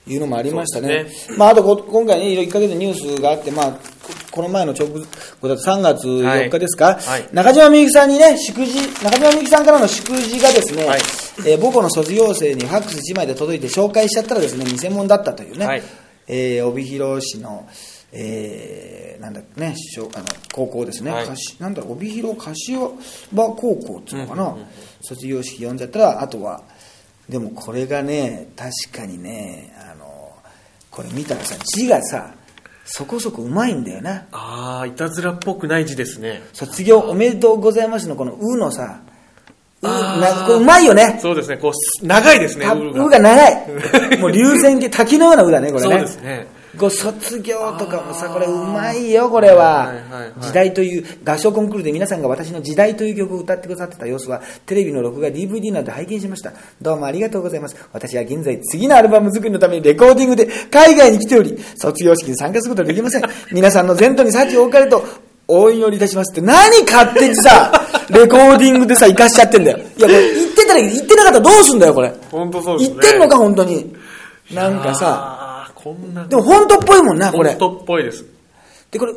[0.07, 1.07] いうのもありましたね。
[1.09, 3.79] そうでまあ、あとこ、今回ね、1ヶ月ニュースがあって、まあ、こ
[4.31, 11.01] この前の直後だと3月4日ですか、はいはい中島みゆきさんにね、祝辞、中島みゆきさんからの祝辞がですね、はい
[11.47, 15.83] えー母校の卒業生にファックス1枚で届いて紹介しちゃったらですね、偽物だったというね、はい
[16.27, 17.67] えー帯広市の、
[18.12, 22.88] えーなんだっけね、小あの高校ですね、はいなんだろう、帯広柏
[23.35, 24.57] 高校っていうのかな、
[25.03, 26.62] 卒業式読んじゃったら、あとは、
[27.29, 30.33] でもこれがね、確かにね、あの、
[30.90, 32.33] これ見たらさ、字がさ、
[32.85, 34.25] そこそこうまいんだよな。
[34.33, 36.42] ああ、いたずらっぽくない字ですね。
[36.55, 39.01] 卒業おめでとうございますのこの「う」のさ、
[39.83, 41.18] うなこれうまいよね。
[41.21, 44.18] そうですね、こう、長いですね、たウーうが長い。
[44.18, 46.01] もう流線形、 滝のようなうだね、これそうね。
[46.01, 46.47] ですね。
[46.79, 49.93] こう卒業とかもさ、これうまいよ、これは。
[50.41, 56.53] 時代という、合唱コンクールで皆さんが私の時代という曲を歌ってくださってた様子は、テレビの録画、DVD などで拝見しました。
[56.81, 57.77] どうもありがとうございます。
[57.93, 63.23] 私は現在、次のアルバム作りのためにレコーディングで海外に来ており、卒業式に参加することはできません。
[63.53, 65.05] 皆さんの前途に幸多かれと、
[65.51, 67.73] お祈りいたしますって、何勝手にさ、
[68.11, 69.79] レコーディングでさ、生かしちゃってんだよ。
[69.79, 72.12] いや、これ言ってたら、言ってなかったらどうすんだよ、これ。
[72.31, 72.97] 本当そうですね。
[73.01, 73.97] 言ってんのか、本当に。
[74.53, 75.38] なんかさ、
[75.94, 76.27] こんな。
[76.27, 77.51] でも本当っぽいもんな、これ。
[77.51, 78.24] 本当っぽいです。
[78.90, 79.14] で、これ、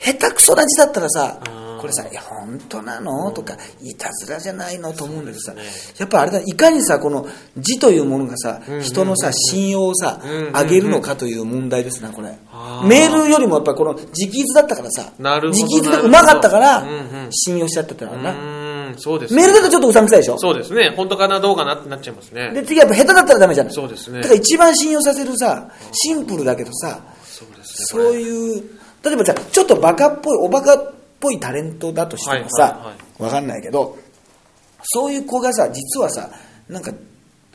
[0.00, 1.38] 下手くそな字だったらさ
[1.78, 3.30] これさ、いや、本当なの？
[3.32, 5.54] とか、いたずらじゃないのと思うんだけどさ、
[5.98, 7.26] やっぱあれだ、いかにさ、この
[7.58, 12.38] 字というものがさ、人のさ、信用をさうんうんうん、上げるのかという問題ですな、これ。
[12.88, 16.86] メールよりもやっぱりこの直筆だったからさ、直筆がうまかったから
[17.30, 18.30] 信用しちゃったってのうはな。
[18.30, 18.63] ーん、
[18.98, 19.42] そうですね。
[19.42, 20.38] メールだとちょっとうさんくさいでしょ？
[20.38, 20.92] そうですね。
[20.96, 22.50] 本当かな、どうかなってなっちゃいますね。
[22.52, 23.72] で、次やっぱ下手だったらダメじゃない？
[23.72, 28.04] そうですねだから一番信用させるさ、シンプルだけどさ、そうですね。
[28.04, 28.62] そういう、
[29.02, 32.62] 例えばじゃあちょっとバカっぽい、おバカっぽいタレントだとしてもはいはいさ
[33.18, 33.96] は、わかんないけど、
[34.82, 36.30] そういう子がさ、実はさ、
[36.68, 36.92] なんか、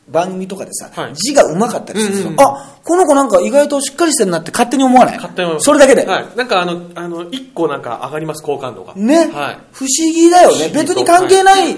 [0.10, 5.16] 番組とかでさ、はい字がうまかったりすると、うんうんあ、この子なんか意外としっかりしてるなって勝手に思わない？
[5.18, 6.06] 勝手にそれだけで？
[6.06, 6.26] はい。
[6.36, 8.94] なんかあの、あの、一個なんか上がります、好感度が。
[8.96, 9.58] ね、はい。
[9.72, 10.70] 不思議だよね。
[10.70, 11.76] 別に関係ない、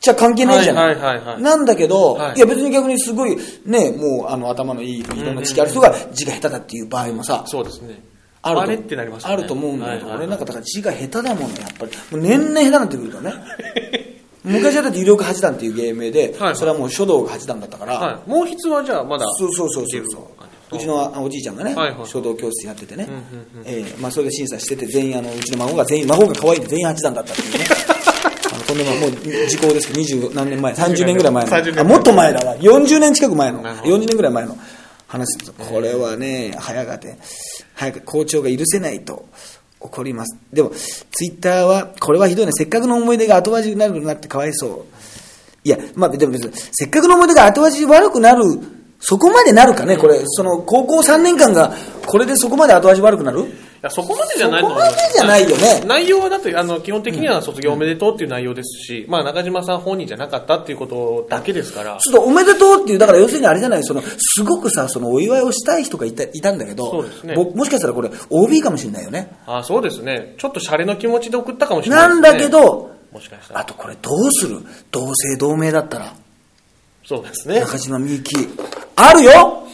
[0.00, 0.84] じゃ関係ないじゃない。
[0.86, 8.02] はいはいはいはいなんだけど、はいい、や別に逆にすごい、ね、もうあの頭のいい、いろんな知識ある人が字が下手だっていう場合もさ、そうですね。
[8.42, 11.92] あるとあれってなりますよねあると思うんだけど、はいはい俺なんかだから字が下手だもんね、やっぱり。
[12.10, 13.32] もう年々下手になってくるとね。
[14.42, 18.30] 昔はだって有力八段っていう芸名で、はいそれはもう書道が八段だったから、はい。
[18.30, 19.26] 毛筆はじゃあまだ。
[19.38, 20.76] そうそうそうそうそう。
[20.76, 23.22] うちのあおじいちゃんがね、はいはい書道教室やっててね、んうん
[23.64, 27.64] ええまあ、それで審査してて、全員あの、うちの孫が全員、孫が可愛いんで全員八段だったっていうね。
[28.52, 29.10] あのとんでももう
[29.48, 31.50] 時効ですけど、二十何年前、30年ぐらい前の。
[31.50, 32.56] 30年あ、もっと前だわ。
[32.56, 34.56] 40年近く前の、なるほど40年ぐらい前の
[35.08, 35.52] 話です。
[35.52, 37.18] これはね、早がて、
[37.74, 39.26] 早く校長が許せないと
[39.80, 40.36] 怒ります。
[40.52, 42.52] でも、ツイッターは、これはひどいな。
[42.52, 44.84] せっかくの思い出が後味になるなってかわいそう。
[45.64, 48.44] いや、まあ、でも別に、せっかくの思い出が後味悪くなる、
[49.00, 51.74] そこまでなるかね、これ、その、高校3年間が、
[52.06, 53.44] これでそこまで後味悪くなる？
[53.82, 54.90] や、そこまでじゃないと思います。
[54.90, 61.96] そこまでじゃないよね内容はだって、あの、基本的には卒業おめでとうっていう内容ですし、まあ、中島さん本人じゃなかったっていうことだけですから。
[61.98, 69.34] ちょっとおめでとうっていう、だから要するにあれじゃない、その、すごくさ、そのお祝いをしたい人がいたいたんだけど、そうですねぼもしかしたらこれ、OB かもしれないよね。
[69.46, 70.34] あそうですね。
[70.38, 72.14] ちょっとシャレの気持ちで送ったかもしれないね。
[72.14, 73.60] なんだけ、ど、もしかしたら。
[73.60, 74.58] あとこれどうする？
[74.90, 76.12] 同姓同名だったら、
[77.04, 77.60] そうですね。
[77.60, 78.34] 中島みゆき。
[78.96, 79.66] あるよ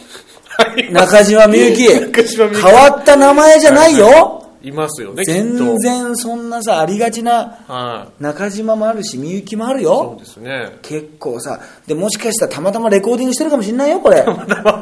[0.91, 1.87] 中島みゆき。
[1.87, 5.23] 変わった名前じゃないよいますよね。
[5.23, 8.23] 全然そんなさ、ありがちなはい。
[8.23, 10.17] 中島もあるし、みゆきもあるそうよ。
[10.19, 10.77] ですね。
[10.81, 14.23] 結構さ、で、もしかしたらたまたまレコーディングしてるかもしれないよ、これ。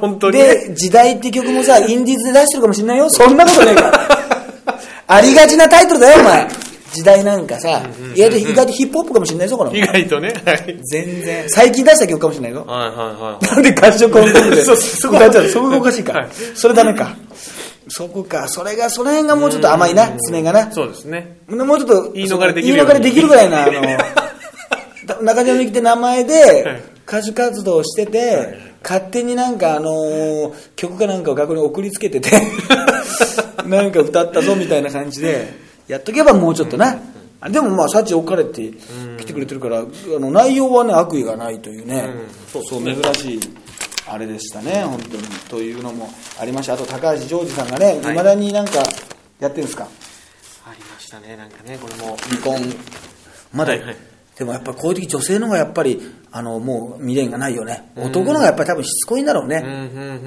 [0.01, 0.43] 本当にね。
[0.67, 3.09] で、時代って曲もさ、 インディーズで出してるかもしれないよ。
[3.09, 4.09] そんなことねえから。
[5.07, 6.47] ありがちなタイトルだよ、お前。
[6.95, 7.83] 時代なんかさ、
[8.15, 9.81] 意外と意外とヒップホップかもしれないぞ、この意。
[9.81, 10.33] 外とね。
[10.45, 10.79] はい。
[10.83, 11.49] 全然。
[11.49, 12.65] 最近出した曲かもしれないぞ。
[12.65, 13.45] はいはいはい。
[13.45, 15.17] なんで合唱コンクールでそうそこ
[15.49, 16.29] そこがおかしいかはい。
[16.55, 17.15] それダメか。
[17.89, 18.47] そこか。
[18.47, 20.71] それが、その辺がもうちょっと甘いな、爪がな。
[20.71, 21.37] そうですね。
[21.47, 23.81] もうちょっと、言い逃れできる言い逃れできるぐらいな、あの、
[25.05, 32.31] だ中島みゆきって名前はいで歌手活動してて、勝手になんかあのー曲かなんかを学校に送りつけてて、
[33.65, 36.99] なんか歌ったぞみたいな感じで、やっとけばもうちょっとな。
[37.49, 38.71] でもまあ、幸置かれて
[39.19, 39.85] 来てくれてるから、あ
[40.19, 42.09] の内容はね、悪意がないというね、
[42.55, 43.39] うんそう珍しい。
[44.07, 45.23] あれでしたね、本当に。
[45.49, 46.73] というのもありました。
[46.73, 48.79] あと、高橋ジョージさんがね、いまだになんか
[49.39, 49.87] やってるんですか？
[50.67, 52.15] ありましたね、なんかね、これも。
[52.17, 52.61] 離婚
[53.53, 53.73] まだ、
[54.37, 57.89] でもやっぱりこういう時女性の方がやっぱりあのもう未練がないよね。
[57.95, 59.63] 男の方がやっぱり多分しつこいんだろうね、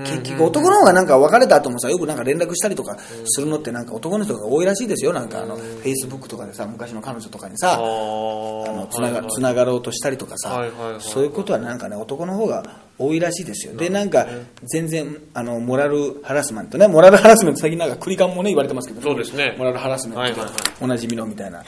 [0.04, 5.12] 結局男の方がなんか別れた後もさよくなんか連絡したりとかするのってなんか男の人が多いらしいですよ。
[5.12, 8.98] なんかあのフェイスブックとかでさ昔の彼女とかにさああのつ
[9.40, 10.64] なががろうとしたりとかさ、
[11.00, 12.62] そういうことはなんかね男の方が
[12.98, 13.74] 多いらしいですよ。
[13.74, 14.26] でなんか
[14.72, 19.54] 全然あのモラルハラスメントねモラルハラスメント最近なんか繰り返もね言われてますけどそうですね。
[19.58, 20.50] モラルハラスメントはいはいはい。
[20.80, 21.62] おなじみのみたいな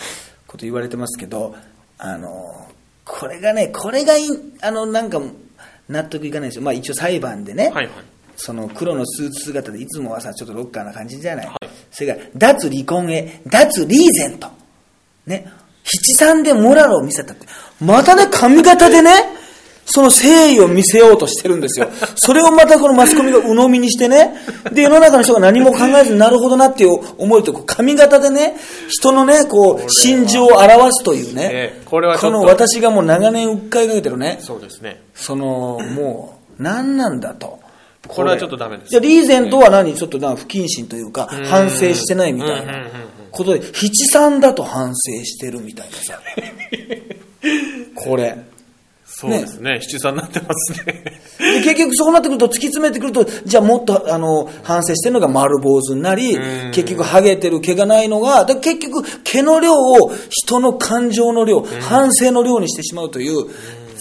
[0.47, 1.55] こと言われてますけど
[2.03, 2.67] あの
[3.05, 4.31] これがねこれがいい
[4.63, 5.21] あのなんか
[5.89, 6.63] 納得いかないんですよ。
[6.63, 7.91] まあ一応裁判でね、はいはい。
[8.37, 11.57] その黒のスーツ姿でいつもはさちょっとロッカーな感じじゃない、はい。
[11.91, 14.49] それから脱離婚へ脱リーゼント。
[15.27, 15.47] ね。
[15.85, 17.47] 七三でモラルを見せたって。
[17.81, 19.11] またね髪型でね
[19.93, 21.89] その誠意を見せようとしてるんですよ。
[22.15, 24.35] それをまたこのマスコミが鵜呑みにしてね。
[24.73, 28.57] で世の中の人が何も考えずになるほどなっていう思いと髪型でね
[28.89, 32.39] 人のねこう心情を表すというね、ええこれはちょっと。
[32.39, 34.39] の私がもう長年うっかりかけてるね。
[34.41, 35.03] そうですね。
[35.15, 37.59] そのもう何なんだと。
[38.07, 38.91] これはちょっとダメです。
[38.91, 39.95] じゃあリーゼントは何？
[39.95, 42.73] ちょっとなんか不謹慎というか反省してないみたいな。
[43.31, 46.21] ことで七三だと反省してるみたいなさ。
[47.95, 48.37] これ
[49.21, 49.81] そうですね。
[49.81, 51.21] 七三になってますね。
[51.39, 63.47] で結局そうなってくると突き詰めてくるとじゃあもっとあの反省してるのが丸坊主になりうん結局ハゲてる毛がないのがで結局毛の量を人の感情の量反省の量にしてしまうという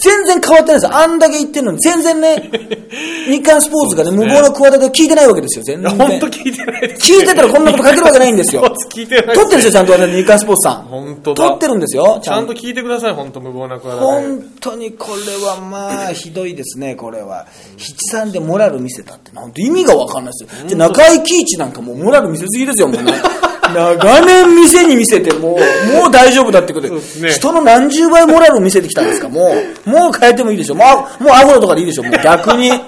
[0.00, 0.94] 全然変わってないです。
[0.94, 1.78] あんだけ言ってるのに。
[1.78, 2.50] 全然ね。
[3.28, 5.64] 日刊スポーツがね無謀な企てを聞いてないわけですよ。
[5.64, 5.90] 全然。
[5.96, 7.12] 本当聞いてないです。
[7.12, 8.62] 聞いてたらこんなこと書けるわけないんですよ。
[8.92, 10.74] 聞いてない撮ってるんですよちゃんと日刊スポーツさん。
[10.84, 11.48] 本当だ。
[11.50, 12.54] 撮ってるんですよちゃんと。
[12.54, 14.02] 聞いてください、本当無謀な声だね。
[14.02, 17.46] 本当にこれはまあひどいですね、これは。
[17.76, 20.68] 七三でモラル見せたって、なんて意味がわかんないですよ。
[20.68, 23.12] で、中井貴一なんかもうモラル見せすぎですよ、もうね。
[23.74, 29.52] 長年店に見せて、もう、もう大丈夫だってことで、ね人の何十倍モラル見せてきたんですか、も
[29.86, 30.74] う、もう変えてもいいでしょ。
[30.74, 32.70] もう、あもうアフロとかでいいでしょ、もう逆に。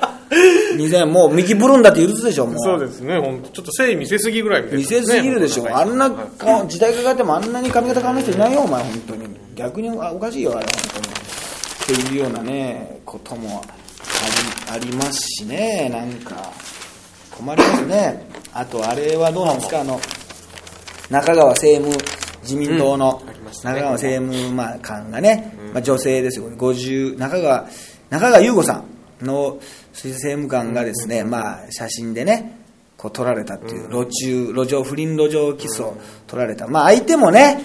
[0.76, 2.58] 2000もうミキブルンだって許すでしょ、もう。
[2.58, 9.26] そうですね、本当ちょっと誠意見せすぎぐらいみたい見な、せすぎるでしょ、あんなはい顔時代が変わってもあんなに髪型変わらない人いないよ、お前、本当に。
[9.54, 11.02] 逆にあおかしいよ、あれ、本
[11.86, 12.02] 当に。
[12.02, 13.62] っていうようなね、ことも
[14.70, 16.50] ありありますしね、なんか、
[17.30, 18.26] 困りますね。
[18.54, 20.00] あと、あれはどうなんですか、あの、
[21.12, 22.04] 中川政務、
[22.42, 23.22] 自民党の
[23.62, 27.68] 中川政務まあ官がね、まあ、女性ですよ、50中川
[28.10, 28.82] 中川優子さ
[29.22, 29.58] んの
[29.92, 32.58] 政務官がですね、まあ、写真でね、
[32.96, 35.96] こう撮られたっていう、路中、路上、不倫路上キスを
[36.26, 37.60] 撮られた、まあ、相手もね、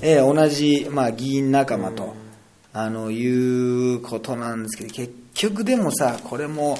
[0.00, 2.14] えー同じ、まあ、議員仲間と、
[2.72, 6.78] あのいうことなんですけど、結局でもさ、これも、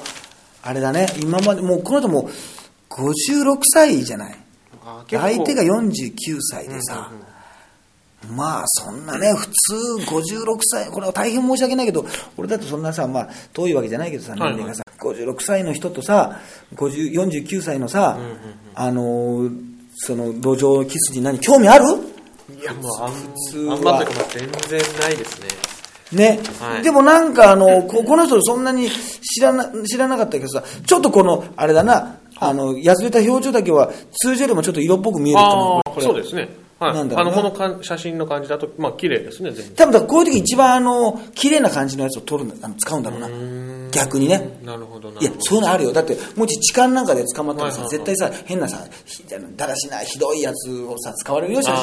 [0.63, 2.29] あれだね、今まで、もうこの人も
[2.89, 4.37] 56歳じゃない？
[5.09, 7.11] 相手が49歳でさ、
[8.29, 9.75] まあそんなね、普通
[10.05, 12.05] 56歳、これは大変申し訳ないけど、
[12.37, 16.39] 俺だってそんなさ、まあ遠いわけじゃないけどさ、はい年齢がさ、56歳の人とさ、
[16.75, 18.17] 50 49歳のさ、
[18.75, 19.69] あのー
[20.01, 21.85] その路上キスに何興味ある？
[22.57, 23.11] いや、もうあん、
[23.51, 23.75] 通は。
[23.75, 23.99] あんま
[24.29, 25.47] 全然ないですね。
[26.13, 26.83] ね、はい。
[26.83, 35.55] でもなんかあのここの人そんなに知らな知らなかったけどさちょっとこのあれだなあのやつれた表情だけは通常よりもちょっと色っぽく見えるっていう。
[35.55, 36.01] のああ、はこれ。
[36.03, 36.49] そうですね。
[36.79, 36.93] はい。
[36.93, 37.31] なんだろうな。
[37.31, 39.75] あの、このかん写真の感じだと、まあ、綺麗ですね、全然。
[39.75, 43.29] 多分こういう時一番あの綺麗な感じのやつを取るんだあの使うんだろうな。
[43.91, 44.59] 逆にね。
[44.63, 45.19] なるほどな。
[45.19, 45.93] いやそういうのあるよ。
[45.93, 51.79] だってもし痴漢なんかで捕まったらさ、絶対さ変なさひだらしないひどいやつをさ使われるよ写真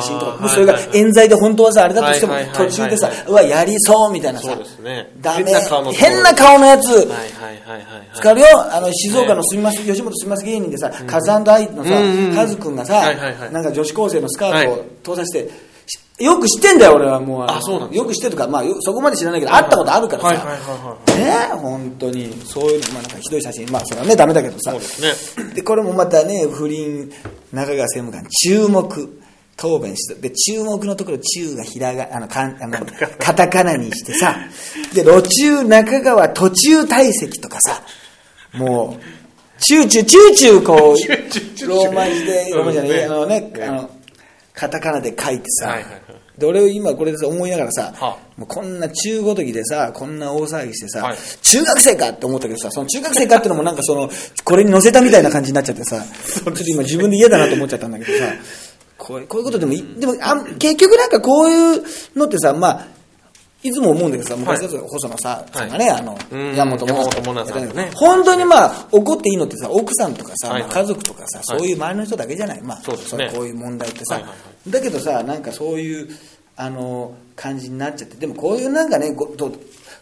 [0.00, 0.32] 写真とか。
[0.32, 4.48] はいもしそれが冤罪で本当はさあれだとしても途中でさうわやりそうみたいなさ。
[4.48, 5.12] そうですね。
[5.20, 5.44] ダメ。
[5.44, 5.92] 変な顔の。
[5.92, 6.88] 変な顔のやつ。
[6.88, 7.16] はいはい
[7.64, 7.86] はい
[8.20, 8.44] はいはい。
[8.44, 11.90] 使うよあの静岡のすみます吉本すみます芸人でさ、カズアイのさ、
[12.34, 13.12] カズくんがさ、
[13.50, 15.50] なんか女子高生のスカートはを盗撮して、
[15.86, 17.46] しよく知ってんだよ俺はもう。
[17.46, 21.20] のあそうなんよく知ってるとか、まあ、よそこまで知らないけど、会ったことあるからさ、はいはいはいはい。
[21.20, 22.32] ねえ本当に。
[22.44, 23.70] そういうの、まあ、なんかひどい写真。
[23.70, 24.70] まあそれはねダメだけどさ。
[24.70, 25.54] そうですね。
[25.54, 27.10] でこれもまたね不倫
[27.52, 29.22] 中川政務官注目。
[29.58, 32.86] 答弁して、で、注目のところ、中がひらが、あの、かん、あの、
[33.18, 34.36] カタカナにしてさ、
[34.92, 37.82] で、路中、中川、途中退席とかさ、
[38.56, 43.64] もう、チューチュー、チューチュー、こう、チューチューチューローマ字で、ローマ字じゃない、あのね、ね。
[43.64, 43.90] あの、
[44.52, 46.02] カタカナで書いてさ、はいはいはい。
[46.38, 51.16] で、俺今これでさ思いながらさ、はもうこんな中ごときでさ、こんな大騒ぎしてさ、はい。
[51.42, 54.10] 中学生かって思ったけどさ、その中学生かってのもなんかその、
[54.44, 58.32] これに乗せたみたいな感じになっちゃってさ、ちょっと今自分で嫌だなと思っちゃったんだけどさ、
[58.98, 61.82] こうこういうことでもでもあん結局なんかこういう
[62.16, 62.86] のってさ、まあ、
[63.66, 66.92] いつも思うんだけどさ、昔だと細野さ、さんがね、あのうん、山本も
[67.34, 72.94] なさん本当にまあ、怒っていいのってさ、奥さんとかさ、家族とかさ、そういう周りの人だけじゃない、まあ、こ
[73.42, 74.20] ういう問題ってさ、
[74.68, 76.08] だけどさ、なんかそういう、
[76.56, 79.14] あの、感じになっちゃって、でもこういうなんかね、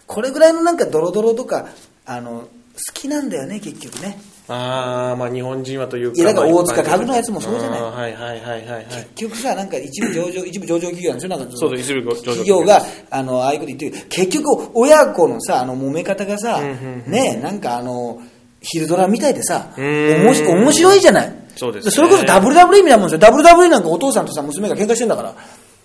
[0.06, 1.66] これぐらいのなんかドロドロとか、
[2.06, 2.48] あの、好
[2.92, 4.18] きなんだよね、結局ね。
[4.46, 6.16] ああ、まあ日本人はというか。
[6.16, 7.80] いやだからまあ大塚家具のやつもそうじゃない？
[7.80, 8.84] はいはいはいはいはい。
[8.86, 11.28] 結局さ、なんか一部上場、一部上場企業なんでしょ？
[11.28, 14.06] なんかそうです一部上場企業が、あの、ああいうこと言ってる。
[14.10, 16.60] 結局、親子のさ、あの、揉め方がさ、
[17.06, 18.20] ね、なんかあの、
[18.60, 19.80] ヒルドラみたいでさ、お
[20.24, 21.34] もし面白いじゃない？
[21.56, 23.30] そうですねそれこそ WWE みたいなもんですよ。
[23.32, 25.34] WWE なんかお父さんとさ、娘が喧嘩してんだから。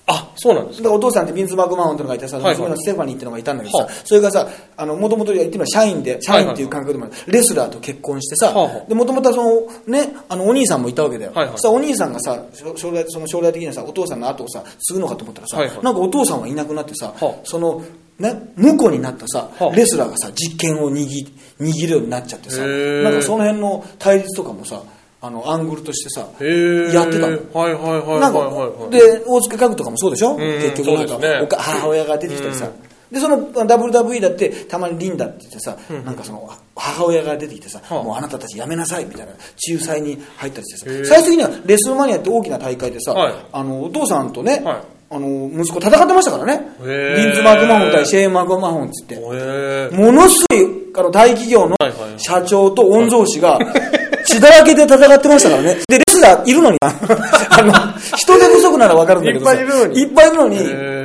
[0.10, 2.56] あ、そうなんですだからお父さんってビンス・マクマホンってのがいてさ、はいはい。
[2.56, 3.94] 娘のステファニーってのがいたんだけどさ、はあ。
[4.04, 11.32] それがさ、あの、もともと言ってみれば社員で、社員っていう感覚でもあるレスラーと結婚してさもともとその、ね、あの、お兄さんもいたわけだよ。
[11.34, 11.54] はいはい。
[11.54, 12.44] そしたらお兄さんがさ、
[12.76, 15.84] 将来、その将来的にはさ、お父さんの後をさ、継ぐのかと思ったらさ、はいはい。
[15.84, 17.40] なんかお父さんはいなくなってさ、はあ。
[17.44, 17.84] その、
[18.18, 19.76] ね、婿になったさ、はあ。
[19.76, 21.08] レスラーがさ、実権を握
[21.60, 24.82] 握るようになっちゃってさ、なんかその辺の対立とかもさ、
[25.22, 27.38] あの、アングルとしてさ、やってたの。
[27.54, 28.70] はいはいはいはいなんかはい。
[28.70, 28.90] はい。
[28.92, 30.34] で、大塚家具とかもそうでしょ？
[30.36, 30.38] ん。
[30.38, 31.48] 結局、そうですね。
[31.58, 32.70] 母親が出てきたりさ。
[33.12, 38.04] で、その WWE だって、たまにリンダって言ってさ、なんかその、母親が出てきてさ、はあ。
[38.04, 39.34] もうあなたたちやめなさいみたいな、
[39.68, 43.34] 仲裁に入ったりしてさ、最終的にはレスルマニアって大きな大会でさ、はい。
[43.52, 44.82] あの、お父さんとね、はい。
[45.12, 46.62] あの、息子戦ってましたからね。
[47.18, 49.16] リンズ・マーク・マホン対シェーン・マーク・マホンっつって。
[49.96, 50.60] ものすごい、
[50.96, 51.76] あの、大企業の
[52.18, 53.58] 社長と御曹司が、
[54.26, 55.76] 血だらけで戦ってましたからね。
[55.88, 57.74] で、レスラーいるのに、 あの、
[58.18, 60.58] 人手不足ならわかるんだけどさいっぱいいるのにいっぱいいるのに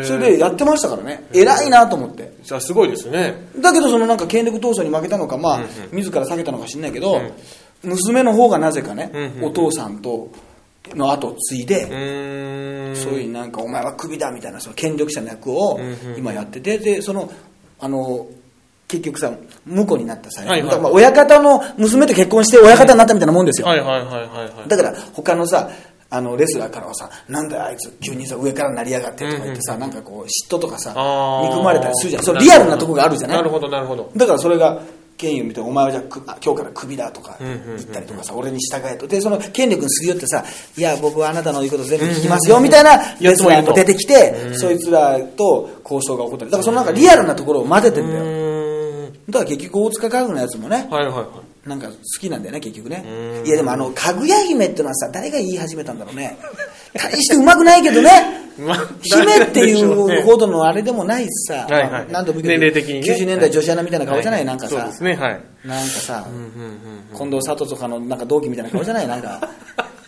[0.04, 1.24] それでやってましたからね。
[1.32, 2.32] 偉いなと思って。
[2.42, 3.34] じゃあすごいですね。
[3.58, 5.60] だけど、そのなんか権力闘争に負けたのか、まあ、
[5.92, 7.20] 自ら避けたのか知んないけど、
[7.82, 10.28] 娘の方がなぜかね、うんお父さんと、
[10.94, 11.86] の後を継いで。
[12.94, 17.30] そういうなんかお前はクビだみたいなその権力者の役をんうん今やっててでその
[17.80, 18.26] あの
[18.98, 19.32] 結局さ
[19.66, 24.68] 婿になったさ、はいはいまあ親方の娘と結婚して親方になったみたいなもんですよ、はいはいはいはいはい。
[24.68, 25.70] だから他のさ
[26.10, 30.90] あのレスラーからはさなんだよあいつ急にさ上から成り上がってとか言ってさ、なんかこう嫉妬とかさ
[31.50, 33.36] 憎まれたりするじゃんそれリアルなとこがあるじゃない？
[33.38, 34.12] なるほどなるほど。
[34.14, 34.80] だからそれが
[35.16, 39.06] 権威を見て、お前はじゃあ今日からクビだとかんうんうん言ったりとかさ、俺に従えと。
[39.06, 40.44] で、その権力にすり寄ってさ、
[40.76, 46.50] いや、僕はあなたの言うこと全部聞きますよ、みたいなやつも出てきて、そいつらと交渉が起こったり。
[46.50, 48.63] だからそのなんかリアルなところを混ぜてんだよ。
[49.28, 51.22] だから結局大塚家具のやつもね、はいはいは
[51.66, 51.68] い。
[51.68, 53.42] なんか好きなんだよね、結局ねう。
[53.44, 56.36] んいやでもあの、かぐや姫ってのはさ、誰が言い始めたんだろうね。
[56.94, 58.10] 大してうまくないけどね。
[58.58, 65.40] まあ姫っていうほどのあれでもないしさ、はいはい何度も言うけど年齢的にね90年代女子アナみたいな顔じゃない、なんかさね、はい。
[65.64, 66.42] なんかさ、うんうん
[67.12, 67.18] うん。
[67.18, 69.08] 近藤佐藤とかのなんか同期みたいな顔じゃない？
[69.08, 69.40] なんか。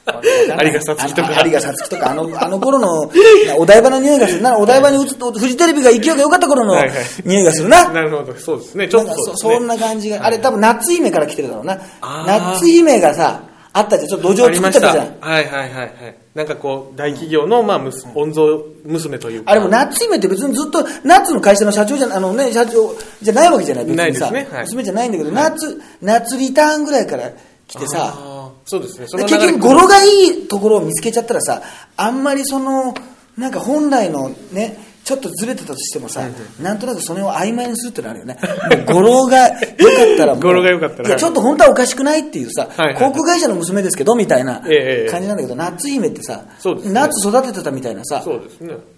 [0.65, 3.11] 有賀さつきとかあ有賀さつきとか、あの、あの頃の、
[3.59, 4.57] お台場の匂いがするな。
[4.59, 6.75] お台場に映っフジテレビが勢いが良かった頃の
[7.25, 7.91] 匂いがするな。
[7.91, 8.89] なるほど、そうですね。
[8.89, 10.25] ちょっとそんな感じが。
[10.25, 11.79] あれ多分夏姫から来てるだろうな。
[12.27, 13.41] 夏姫がさ、
[13.73, 14.09] あったじゃん。
[14.09, 14.55] ちょっと土壌。
[14.55, 15.17] 作っちゃったじゃん。
[15.21, 15.91] はいはいはいはい。
[16.35, 19.51] なんかこう、大企業の、まあ、むす御曹娘というか。
[19.53, 24.31] あれも夏姫って別にずっと、夏の会社の社長じゃ、あのね、社長じゃないわけじゃない、別にさ。
[24.31, 27.31] 娘じゃないんだけど、夏、夏リターンぐらいから
[27.69, 29.07] 来てさ、そうですね。
[29.25, 31.63] 結局語呂がいいところを見つけちゃったらさ
[31.97, 32.95] あんまりその
[33.37, 36.29] なんか本来のねちょっとずれてたとしてもさ、
[36.61, 38.37] なんとなくそれを曖昧にするってのあるよね。
[38.89, 42.67] 語呂が良かったら語呂が良かったらいや、ちょっと本当はおかしくないっていうさ、
[42.99, 46.45] 航空会社の娘ですけど、みたいなええ感じなんだけど、夏姫ってさ、
[46.87, 48.25] 夏育ててたみたいなさ。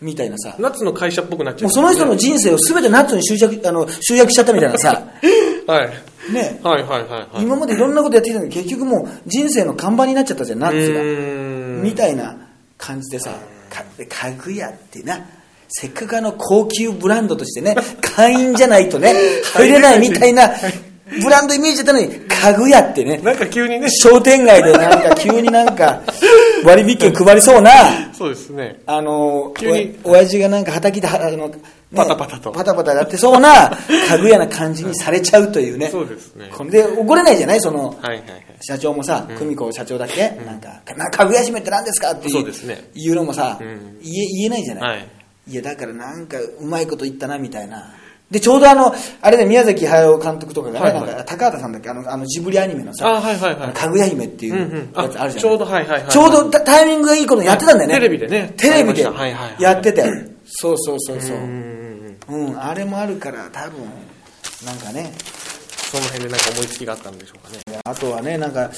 [0.01, 1.71] みたいなさ、夏の会社っぽくなっちゃう。
[1.71, 5.03] その人の人生を全て夏に集約あの集約しちゃったみたいなさ、
[5.69, 5.91] はい。
[6.33, 7.43] ね、はいはいはいはい。
[7.43, 11.03] 今までいろんなことやってきたのに結局もう人生の看板になっちゃったじゃん、夏が。
[11.83, 12.35] みたいな
[12.79, 13.33] 感じでさ、
[13.69, 15.21] か家具屋ってな、
[15.69, 19.15] せっかくあの高級ブランドとしてね、 会員じゃないとね、
[19.55, 20.51] 入れないみたいな、
[21.23, 26.03] ブランドイメージだったのに、家具屋ってね、なんか急にね、商店街でなんか 急になんか
[26.65, 27.71] 割引券配りそうな、
[28.17, 28.81] そうですね。
[28.87, 29.99] あの、急に。
[30.05, 31.55] お親父がなんか畑で、はあの、ね
[31.97, 32.51] パタパタと。
[32.51, 33.71] パタパタやってそうな
[34.11, 35.89] 家具屋な感じにされちゃうというね。
[35.91, 36.51] そうですね。
[36.55, 37.61] これで怒れないじゃない？
[37.63, 38.23] その、はいはいはい。
[38.61, 42.11] 社長もさ、久美子社長だけ、なんか、な家具屋閉めって何ですか？
[42.13, 42.85] っていうそうですね。
[42.95, 43.99] 言うのもさ、うん。
[44.03, 45.07] 言え言えないじゃない、はい。
[45.49, 47.95] いや、だからなんか、うまいこと言ったな、みたいな。
[48.31, 51.89] で、ちょうどあの、あれで宮崎駿監督とかがね、はいはいなんか、高畑さんだっけ？
[51.89, 53.73] あの、あのジブリアニメのさ、あはいはいはい。
[53.73, 54.61] かぐや姫っていうんう。
[54.61, 56.11] うんやつあるじゃない、ちょうどはいはいはい。
[56.11, 57.95] ちょうどタタイミングがいいことやってたんだよね。
[57.95, 60.03] テレビでねテレビでありましたはいはいはいやってて。
[60.45, 61.41] そうそうそうそうう。
[61.41, 62.47] んうんうん。
[62.49, 63.81] うん、あれもあるから、多分、
[64.67, 65.13] なんかね、
[65.91, 67.81] その辺でなんか思いつきがあったんでしょうかね。
[67.85, 68.71] あとはね、なんか、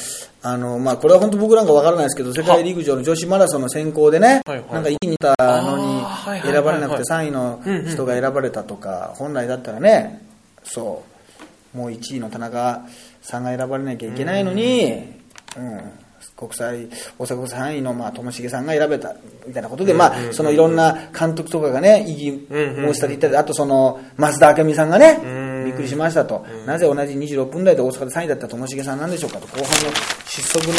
[0.42, 4.72] あの、まあ、これは本当僕なんかわからないですけど、世界陸上の女子マラソンの選考でね、はいはい。
[4.74, 10.24] なんか1位にいたのに選ばれなくて3位の人が選ばれたとか、本来だったらね、
[10.62, 11.02] そ
[11.74, 12.86] う、もう1位の田中
[13.22, 15.20] さんが選ばれなきゃいけないのに、
[15.56, 15.80] うん、
[16.36, 16.88] 国際、
[17.18, 19.14] 大阪国際3位の、まあ、ともしげさんが選べた、
[19.46, 29.68] みたいなことで、まあ、そのいろんな監督とかがね、異議申し立て言ったり、あとその、増田明美さんがね、びっくりしましたと、なぜ同じ26分台で大阪で3位だったともしげさんなんでしょうかと、後半の
[30.26, 30.74] 失速の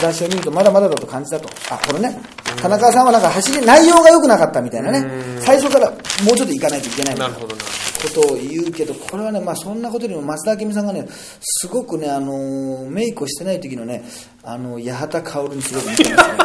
[0.00, 2.18] 兆しを見ると、まだまだだと感じたと、あこれね、
[2.60, 5.06] 田中さんはなんか走り、内容が良くなかったみたいなね、
[5.40, 5.96] 最初からも
[6.32, 7.36] うちょっと行かないといけないみたいな。
[8.02, 11.06] ことを言うけど、これはね、まあ、そんなことよりも増田明美さんがね、
[11.40, 14.02] すごくね、あのーメイクをしてない時のね、
[14.42, 16.36] あの八幡薫にすごく似てますね。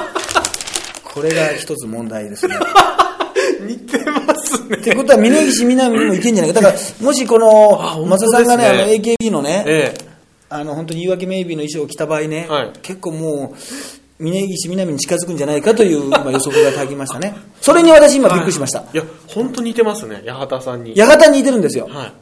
[1.03, 2.55] これが一つ問題ですね。
[3.61, 4.36] 似てます
[4.69, 4.77] ね。
[4.77, 6.61] ってことは、峯岸みなみにもいけんじゃないか。
[6.61, 10.07] だから、もしこの、あ松田さんがね、あの、AKB のね、ええ。
[10.49, 17.35] あの、本当に言い訳メイビーの衣装を着た場合ね、はい結構もう、峯岸みなみに近づくんじゃないかという 今予測がたきましたね。
[17.61, 18.83] それに私今びっくりしました。
[18.93, 20.93] いや、本当似てますね、八幡さんに。
[20.99, 21.87] 八幡に似てるんですよ。
[21.89, 22.13] はい。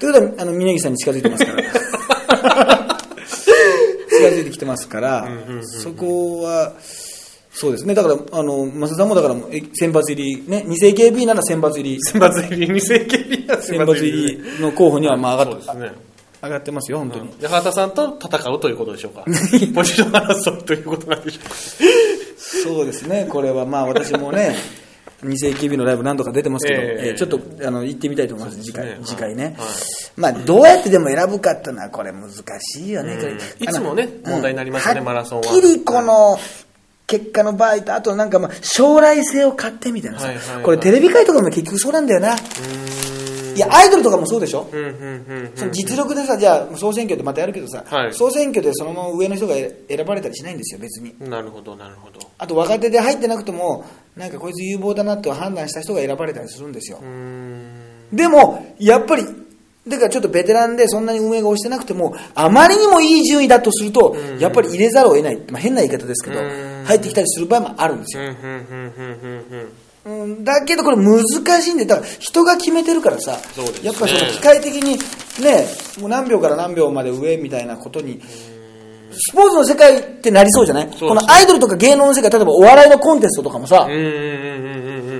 [0.00, 1.62] ということは、あの、峯岸さんに近づいてますから。
[4.18, 5.28] 近づいてきてますから、
[5.62, 6.72] そこは、
[7.60, 7.92] そうですね。
[7.92, 15.92] だから、あの、増田さんもだから、え選抜入り、ね、偽 AKB なら選抜入り、選抜入り、二世紀入りは選抜入りの候補にはまあ上がっそうですね。
[16.40, 17.30] 上がってますよ、本当に。
[17.42, 19.24] 八幡さんと戦うということでしょうか。
[19.74, 21.54] ポジション争いということなんでしょうか。
[22.36, 24.54] そうですね、これはまあ私もね、
[25.24, 29.44] 偽 AKB のライブ何度か出てますけど、えええーちょっとあの行ってみたいと思います、次回、はい次回ね。
[29.44, 29.54] はい
[30.16, 32.30] まあどうやってでも選ぶかっていうのはこれ難
[32.60, 33.16] しいよね。
[33.16, 36.38] これいつもね問題になりますよねうんマラソンははっきりこの、
[37.08, 40.28] 結果の場合と、あとなんかまあ将来性を買ってみたいなさ、
[40.62, 42.36] これテレビ界とかも結局そうなんだよな。
[42.36, 44.68] いや、アイドルとかもそうでしょ、
[45.56, 51.14] その実力でさ、じゃあ総選挙でまたやるけどさ、はい総選挙でそのまま上の人が選ばれたりしないんですよ、別に。
[51.18, 51.30] うん。
[51.30, 52.20] なるほど、なるほど。
[52.36, 57.00] あと若手で入ってなくても、なんかこいつ有望だなと判断した人が選ばれたりするんですよ。
[58.12, 59.24] でも、やっぱり、
[59.88, 65.38] だからちょっとベテランでそんなに運営が押してなくても、あまりにもいい順位だとすると、やっぱり入れざるを得ない。
[65.50, 68.22] まあ、変な言い方ですけどうん、入ってきたりする場合もあるんですよ。
[70.06, 71.20] うんだけどこれ難
[71.62, 73.38] しいんで、だから人が決めてるからさ、ね。
[73.82, 74.96] やっぱりその機械的に
[75.42, 75.66] ね、
[76.00, 78.22] もう何秒から何秒まで上みたいなことに、
[79.18, 83.86] スポーツの世界ってなりそうじゃない、このアイドルとか芸能の世界、例えばお笑いのコンテストとかもさ。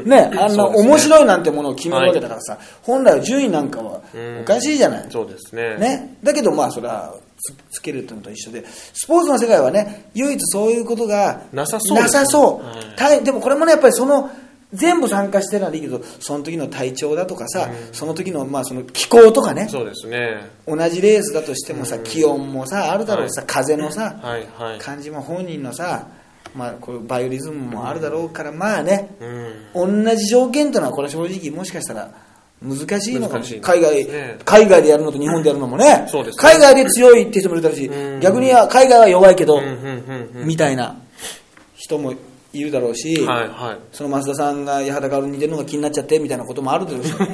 [0.04, 5.06] ね、あんな面白いなんてものを決めるわけだからさ、本来は順位なんかはうんおかしいじゃない？
[5.10, 5.76] そうですね。。
[5.76, 14.30] ね、だけどまあそれはつつけるってのと一緒でスポーツの世界はね唯一そういうことがなさそうですねなさそうはい大でもこれもねやっぱりその
[14.72, 19.68] 全部参加してるのはいいけどその時の体調だとかさ、その時のまあその気候とかね。
[19.68, 20.50] そうですね。
[20.66, 23.48] 同じレースだとしてもさ気温もさあるだろうしさ、はい。
[23.48, 24.78] 風のさ、はいはい。
[24.78, 26.08] 感じも本人のさ、
[26.54, 29.14] まあ、こうバイオリズムもあるだろうから、まあね、
[29.74, 30.04] うん。
[30.04, 32.10] 同じ条件というのはこれ正直もしかしたら
[32.60, 33.40] 難しいのかも。
[33.40, 34.38] 難しい海外、ね。
[34.44, 36.06] 海外でやるのと日本でやるのもね。
[36.08, 36.42] そうですね。
[36.42, 38.20] 海外で強いって人もいるだろうし、うん。
[38.20, 40.46] 逆には海外は弱いけど、うんうんうんうん。
[40.46, 40.96] みたいな
[41.76, 42.12] 人も
[42.58, 43.78] いるだろうし、はいはい。
[43.92, 47.04] その増田さんが八幡薫に似てるのが気になっちゃってみたいなこともあるだろう。
[47.04, 47.26] し ちょっ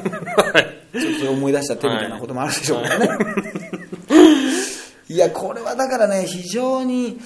[1.14, 3.08] とそれ思い出しちゃってみたいなこともあるでしょうからね、
[5.08, 7.18] い、 やこれはだからね非常に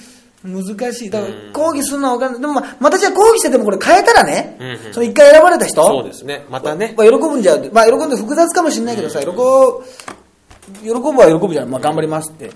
[0.43, 1.09] 難しい。
[1.09, 4.93] だから抗議するのは分かんないでもまあまたじゃあ抗議しててもこれ変えたらね、うんうん。
[4.93, 6.45] その一回選ばれた人そうですね。
[6.49, 6.93] またね。
[6.97, 11.69] まあ、喜ぶんじゃ、まあ、喜んで複雑かもしれないけどさ、喜ぶ、喜ぶは喜ぶじゃん。
[11.69, 12.51] まあ、頑張りますって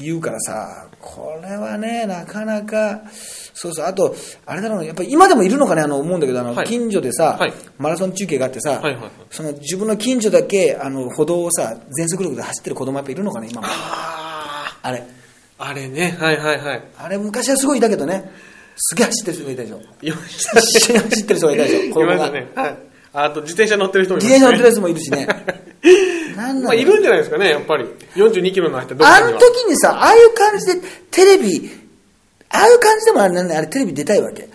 [0.00, 3.02] 言うからさ、これはね、なかなか、
[3.60, 4.14] そうそう、あと、
[4.46, 13.66] あれだろうね、やっぱり今でもいるのかね、あの、思うんだけど、あの、はい近所でさ、はいマラソン中継があってさ、はいはいはいその自分の近所だけ、あの、歩道をさ、全速力で走ってる子供やっぱいるのかね、今も。
[13.68, 15.02] ああれ。
[15.58, 15.70] あ。
[15.70, 16.16] あれね。
[16.20, 16.82] はいはいはい。
[16.98, 18.30] あれ、昔はすごいいたけどね、
[18.76, 19.80] すげえ走ってる人がいたでしょ。
[20.02, 22.14] いました一緒に走ってる人がいたでしょ、子供が。
[22.14, 22.52] いましたね。
[22.54, 22.76] はい。
[23.12, 25.28] あと、自転車乗ってる人もい自ました転車乗ってるやつもいるしね。
[26.36, 27.84] なんだまあ、いるんじゃないですかね、やっぱり。
[28.14, 29.32] 42キロの人どっあかには。
[29.32, 30.74] の時にさ、ああいう感じで
[31.10, 31.70] テレビ、
[32.50, 34.48] ああいう感じでもあれなんだあれテレビ出たいわけ。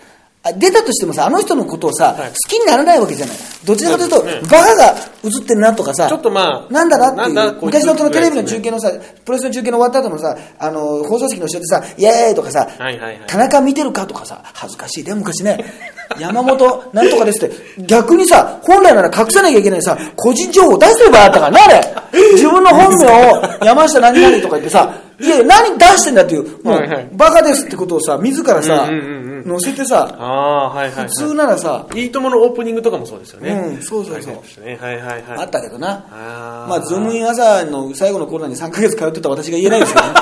[0.46, 3.36] あ出たとしてもさ、あの人のことをさ、はい好きにならないわけじゃない。
[3.64, 7.64] どちらかというと、ねバカが映ってるなとかさ、ちょっとまあなんだなっていう。
[7.64, 8.90] 昔のそのテレビの中継のさ、
[9.24, 15.64] プロレスの中継の終わった後のさ、あの、放送席の後ろでさ、イエーイとかさ、はいはいはい田中見てるかとかさ、恥ずかしいね、昔ね。
[16.20, 21.94] 山本なんとかですって、逆にさ、本来なら隠さなきゃいけないさ、個人情報出してればよかったからな、あれ。
[22.34, 31.04] 自分の本名を山下何々とか言ってさ、いや、何出してんだっていう、もう、はいはいバカですってことをさ、自らさ、うんうんうんうん載せてさ、ああ、はいはい、はい。
[31.08, 33.50] 普通ならさ、いいとものオープニングとかもそうですよね。
[33.50, 35.38] うんそうそうそうはいはいですねはいはいはい。
[35.38, 36.06] あったけどな。
[36.10, 40.14] あーまあ、ズームイン朝の最後のコーナーに3ヶ月通ってた私が言えないですけどね。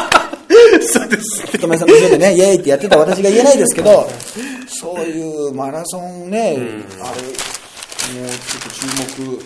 [0.82, 1.46] そうです。
[1.56, 4.08] 人前さんの後ろでね、イエーイってやってた私が言えないですけど、
[4.66, 9.40] そういうマラソンね、あれ、もうちょっと注目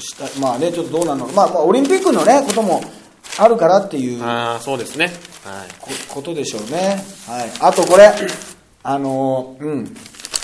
[0.00, 2.82] した、まあね、ちょっとどうなのまあ、まあ、オリンピックのね、ことも
[3.38, 5.06] あるからっていうああ、そうですね。
[5.44, 5.68] はい。
[5.80, 7.02] こことでしょうね。
[7.26, 7.50] はい。
[7.60, 8.12] あとこれ、
[8.82, 9.96] あのー、うん、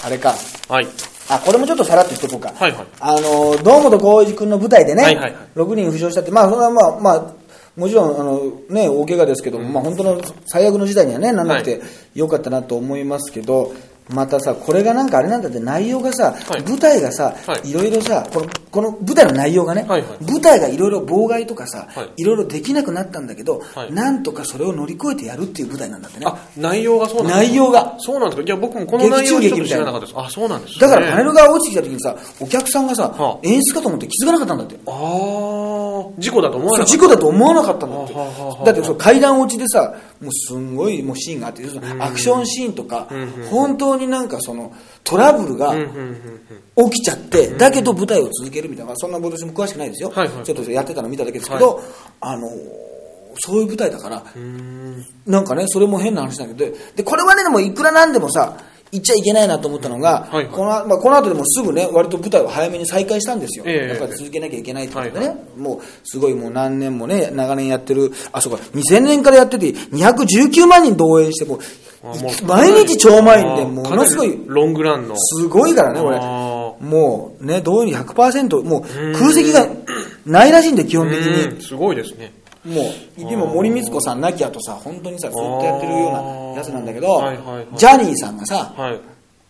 [0.05, 0.35] あれか。
[0.69, 0.87] はい。
[1.29, 2.53] あ、これもちょっとさらっと言っとこうか。
[2.55, 7.35] はいはいあの、堂本光一君の舞台でね、はいはいはい6人負傷したって、まあ、それはまあ、まあ、
[7.77, 8.41] もちろん、あの、
[8.71, 11.81] ね、大怪我ですけども、まあ、本当の最悪の時代にはね、なんなくて
[12.15, 13.73] よかったなと思いますけど、
[14.11, 16.63] またさ、これがなんかあれなんだって、内容がさ、はい。
[16.63, 17.71] 舞台がさ、はい。
[17.71, 20.25] いろいろさ、この、この舞台の内容がね、はいはい。
[20.31, 22.23] 舞台がいろいろ妨害とかさ、はい。
[22.23, 23.93] いろいろできなくなったんだけど、はい。
[23.93, 26.27] なんとかそれを乗り越えてやるっていう舞台なんだってね。
[26.29, 27.97] あ、内容がそうなんで内容が。
[27.99, 28.43] そうなんですか。
[28.43, 29.93] いや、僕もこの内容ちょっと知らな。
[29.93, 30.15] かったです。
[30.17, 30.81] あ、そうなんですね。
[30.81, 34.75] だからパネルが落ちてきた時にさ、お客さんがさ、はあ演出かと思って気づかなかったんだって。
[34.87, 34.95] ああ、
[36.19, 36.93] 事故だと思わなかった。
[36.93, 38.15] 事故だと思わなかったんだって。
[38.65, 39.95] だってそう階段落ちでさ
[40.25, 43.09] もうすんごいもうシーンがあってそのアクションシーンとか
[43.51, 44.72] 本当になんかその
[45.05, 45.75] トラブルが
[46.77, 50.11] 起きちゃってだけど舞台を続けるみたいなそんな私も詳しくないですよ。
[50.11, 50.45] はいはい。
[50.45, 51.83] ちょっとやってたの見ただけですけど
[52.20, 52.49] あの
[53.41, 54.22] そういう舞台だから
[55.27, 58.57] なんかねそれも変な話だけどでこれはねでもいくらなんでもさ
[58.93, 60.55] 言っちゃいけないなと思ったのが、はいはい。
[60.55, 63.89] このまあ、この後でもすぐね割と舞台を早めに再開したんですよ、ええ。
[63.89, 71.61] やっぱり続けなきゃいけないってことでね、はいもうすごいもう何年もね長年やってるあそうか2000年からやってて219万人動員してもう
[72.47, 75.16] 毎日超満員でものすごいロングランの。
[75.16, 76.18] すごいからねこれ。
[76.20, 78.82] あもうね動員100%もう
[79.12, 79.66] 空席が
[80.26, 81.55] ないらしいんで基本的に。
[81.55, 82.32] うん、すごいですね。
[82.65, 82.83] も
[83.19, 86.19] う、でも森光子さんなきゃとさ、本当にさ、ずっとやってるような
[86.57, 89.01] やつなんだけど、はいはいはいジャニーさんがさ、はい。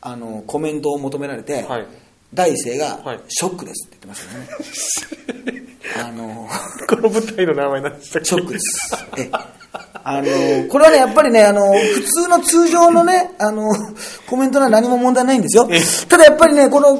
[0.01, 1.87] あの、コメントを求められて、はい
[2.33, 4.27] 第一声が、はいショックですって言ってまし
[5.47, 5.65] たよね。
[6.05, 6.49] あの、
[6.89, 8.29] この舞台の名前なんでしたっけ？
[8.29, 8.97] ショックです。
[9.19, 9.31] え
[10.07, 13.71] あの、これはね、やっぱりね、あの、普通の通常のね、あの、
[14.29, 15.69] コメントなら何も問題ないんですよ。
[16.09, 16.95] ただやっぱりね、この、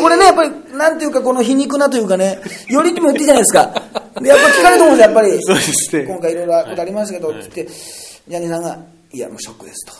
[0.00, 3.72] これね、やっぱり、なんていうか、この皮肉なというかね、よりにも言っていいじゃないですか。
[4.20, 5.42] で、やっぱ聞かれると思うんですよ、やっぱり。
[5.42, 8.78] そうですね今回いろいろことありましたけど、つって、ジャニーさんが、
[9.12, 9.92] いや、もうショックですと。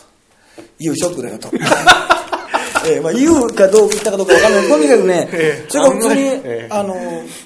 [0.79, 1.51] 言うショックだよと。
[2.85, 4.69] ええまあ、言うかどうか言ったかどうかわかんない。
[4.69, 6.31] とにかくねええ、それが普通に、
[6.69, 6.97] あの、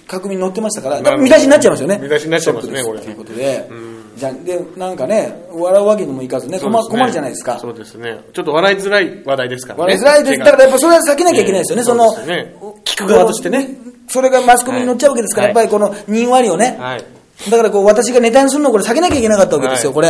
[0.07, 1.99] 確認に載ってましたから、まあ見出しになっちゃいますよね。
[2.03, 3.69] 見出しになっちゃいますねこれということで、
[4.17, 7.59] じゃあで、なんかね、笑うわけにもいかずね、困ね困るじゃないですか。
[7.59, 8.19] そうですね。
[8.33, 9.95] ちょっと笑いづらい話題ですからね。
[9.95, 10.39] 笑いづらいです。
[10.39, 13.77] だからやっぱそれは避けなきゃいけないですよね、ええその、聞く側としてね。
[14.09, 17.05] それがマスコミに載っちゃうわけですから、はいやっぱりこの人割をね、はい。
[17.51, 20.09] だからこう私がネタにするのをこれ避けなきゃいけなかったわけですよ、はいこれ。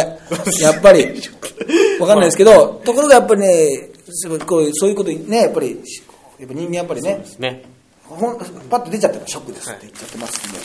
[0.61, 1.21] やっぱり。
[1.99, 5.83] わかんないですけど、ところがやっぱりね、そうこうそういうことにね、やっぱり、
[6.39, 7.65] やっぱ人間やっぱりね、ね。
[8.05, 8.39] ほん
[8.71, 10.59] パッと出ちゃったからショックですって言っちゃってますんで、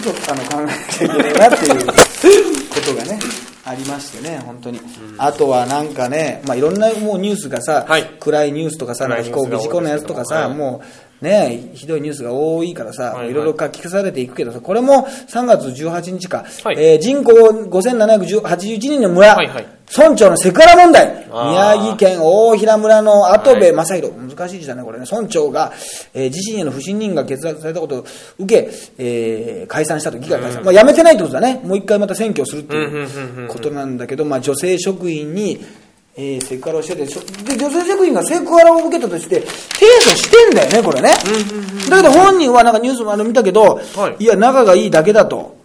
[0.00, 3.18] ちょっとあの考えなきゃいけないなっていうことがね、
[3.64, 4.80] ありましてね、本当に。
[5.18, 8.04] あとはなんかね、まあいろんなもうニュースがさ、はい。
[8.20, 10.54] 暗いニュースとかさ、なんか飛行機事故のやつとかさ、はい。
[10.54, 10.86] もう
[11.20, 13.30] ね、ひどいニュースが多いからさ、はいはい。
[13.30, 16.76] いろいろ書き消されていくけどさ、これも3月18日か、はい。
[16.78, 19.66] えー人口5781人の村、はいはい。
[19.96, 23.72] 村長のセクハラ問題、宮城県大平村の跡部はい。
[23.72, 25.72] 正弘、難しい字だね、これね、村長が、
[26.14, 28.04] えー自身への不信任が決断されたことを
[28.38, 33.48] 受け、えー解散したと、議会解散、まあ、辞めてないってことだね、もう一回また選挙をするってうんうんうんいううん。
[33.48, 35.60] ことなんだけど、まあ、女性職員に、
[36.20, 41.14] えーセクハラをしてて、しょで女性職員がセクハラを受けたとして、提訴してんだよね、これね。
[41.88, 45.56] だけど本人はなんかニュースもあの見たけど、はいいや、仲がいいだけだと。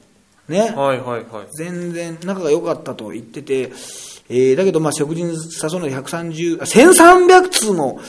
[0.47, 0.61] ね。
[0.61, 1.47] はいはいはい。
[1.57, 3.71] 全然仲が良かったと言ってて、
[4.29, 7.99] えーだけどまあ食事に誘うので130、あ1300通も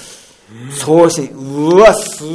[0.71, 1.29] 送信。
[1.33, 2.31] うわ、すげ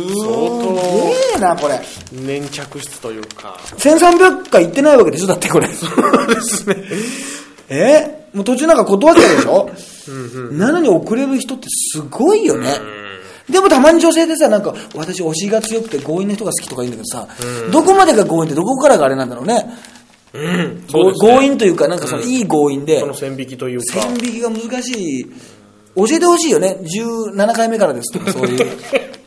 [1.38, 1.80] えな、これ。
[2.12, 3.58] 粘着質というか。
[3.78, 5.68] 1300回行ってないわけでしょだってこれ。
[5.70, 6.76] そうですね。
[7.70, 8.21] え？
[8.34, 10.52] もう途中なんか断っちゃうでしょ？
[10.54, 12.70] なのに遅れる人ってすごいよね。
[13.50, 17.28] でもたまに女性でさ、なんか、私推しが強くて強引な人が好きとか言うんだけどさ、
[17.72, 19.66] どこまでが強引ってどこからがあれなんだろうね。
[20.34, 20.86] うん。
[20.90, 24.00] そうですね強引というか、なんかそのいい強引でそ、の線引きというか。
[24.02, 25.26] 線引きが難しい。
[25.96, 26.78] 教えてほしいよね。
[26.82, 28.66] 17回目からですとか、そういう。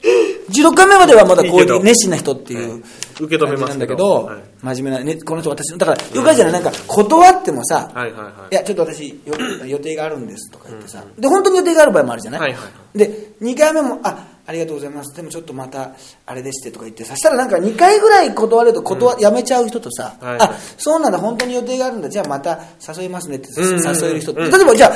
[0.50, 2.82] 16回目まではまだこういう熱心な人っていう
[3.20, 8.54] 受け止めます感じなんだけけどどはい、真面目な、ね、この人私の、だから、よくあるじゃない、なんか断ってもさ、はいはいはい。
[8.54, 9.34] いや、ちょっと私、よ
[9.66, 15.16] 予定があるんですとか言ってさ、で、本当に予定がある場合もあるじゃない、はいはいはで、2回目も、あ、ありがとうございます。
[15.16, 15.92] でもちょっとまた、
[16.26, 22.58] あれでしてとか言ってさ、したらなんか2回ぐらい断れると断、やめちゃう人とさ、はいあ、そうなんだ、本当に予定があるんだ、じゃあまた
[22.96, 24.92] 誘いますねってうんうんうん誘える人例えばじゃあ、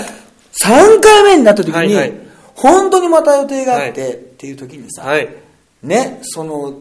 [0.64, 2.28] 3回目になった時に、はいはい
[2.58, 5.28] 本当にまた予定があって、はいっていう時にさ、はい。
[5.82, 6.78] ね、その、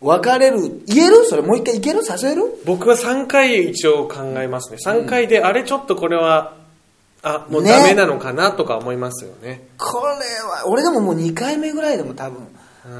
[0.00, 1.24] 別れる、言える？
[1.26, 2.00] それもう一回いける？
[2.08, 2.42] 誘える？
[2.64, 4.78] 僕は3回一応考えますね。
[4.84, 6.56] 3回で、あれちょっとこれは、
[7.24, 9.62] あ、もうねダメなのかなとか思いますよね。
[9.78, 10.14] これ
[10.48, 12.46] は、俺でももう2回目ぐらいでも多分、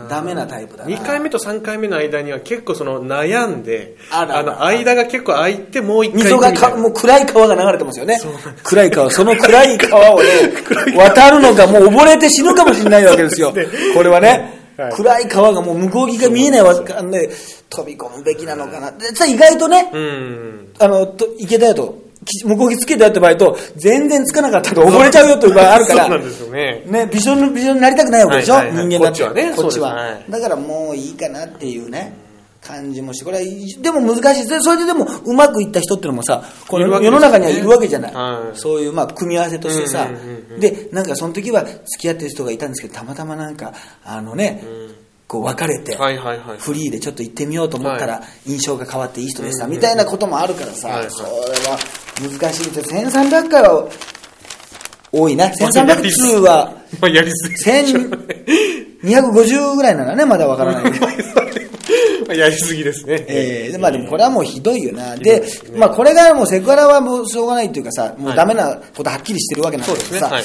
[0.09, 0.91] ダメなタイプだな。
[0.91, 8.21] 2回目と3回目の間には結構その悩んで、あらの間が結構空いてもう1回溝がか、もう暗い川が流れてますよね。
[8.63, 9.11] 暗い川。
[9.11, 10.29] その暗い川をね、
[10.97, 13.53] 渡るのか、もう溺れて死ぬかもしれないわけですよ。
[13.95, 14.29] これはね。
[14.29, 14.63] はい
[14.93, 17.31] 暗い川がもう向こう岸が見えないわけで、
[17.69, 18.91] 飛び込むべきなのかな。
[18.93, 20.73] で、さ、意外とね、うん。
[20.79, 26.05] あの、と行けたよと、き向こう岸つけたよって場合と、全然つかなかったと溺れちゃうよという場合あるから。
[26.05, 26.83] そうなんですよね。
[26.87, 28.87] ね、ビジョンのビジョンになりたくないわけでしょ、はいはいはい。
[28.87, 29.23] 人間だって。
[29.25, 32.15] こっちはねこっちは、だからもういいかなっていうね
[32.61, 33.45] 感じもしてこれは
[33.81, 34.63] でも難しい。
[34.63, 38.57] それででもうまくいった人っていうのもさこの世の中にはいるわけじゃない、はい。
[38.59, 43.73] そういうまあ組み合わせとしてさ、うんうんうんうんでなんかその時は付き合ってる人がいたんですけどたまたまなんか
[44.05, 44.63] あのね、
[45.27, 46.59] こう別れて、はいはいはい。
[46.59, 51.11] フリーでちょっと行ってみようと思ったら、は印象が変わっていい人でした、みたいなこともあるからさ、はいはい。
[51.11, 51.79] それは
[52.21, 53.89] 難しいですよ1300回は
[55.11, 58.19] 多いな1300通はまあやりすぎでしょうね。
[59.03, 60.93] 250ぐらいならね、まだわからない。
[62.27, 63.25] まあやりすぎですね。
[63.29, 65.17] えー、でまあでもこれはもうひどいよな。
[65.17, 65.43] で、
[65.75, 70.45] まあこれがもうセクハラはもうしょうがないっていうかさ、もうダメなことはっきりしてるわけなんだけどさ、そうですねはい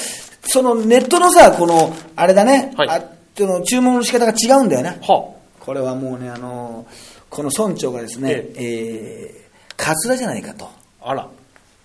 [0.49, 3.01] そのネットのさ、この、あれだね、はいあ
[3.37, 4.91] その注文の仕方が違うんだよな。
[5.01, 6.87] はこれはもうね、あの
[7.29, 10.65] この村長がですね、えー、カツラじゃないかと。
[11.01, 11.11] あ。
[11.11, 11.27] あら。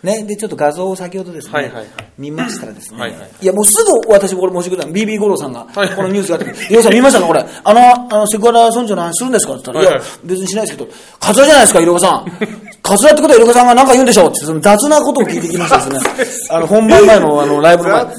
[0.03, 1.87] ね、で、ちょっと画像を先ほどですね、はいはいはい
[2.19, 4.93] 見ましたらですね、はいはいいや、もうすぐ私、これ申し訳ない。
[4.93, 7.45] BB 五郎さんが、はいこのニュースがあって、いやさん見ましたか、これ。
[7.65, 7.81] あの、
[8.15, 9.55] あの、セクハラ村長の話するんですか？
[9.55, 10.91] って言ったら、はいはいいや、別にしないですけど、
[11.21, 12.27] カツラじゃないですか、いろはさん。
[12.83, 14.29] カツラってことは、いろはさんが何か言うんでしょう？
[14.29, 16.51] って、その雑なことを聞いてきましたですね。
[16.51, 18.05] あの、本番前の、あの、ライブの前。
[18.05, 18.11] カ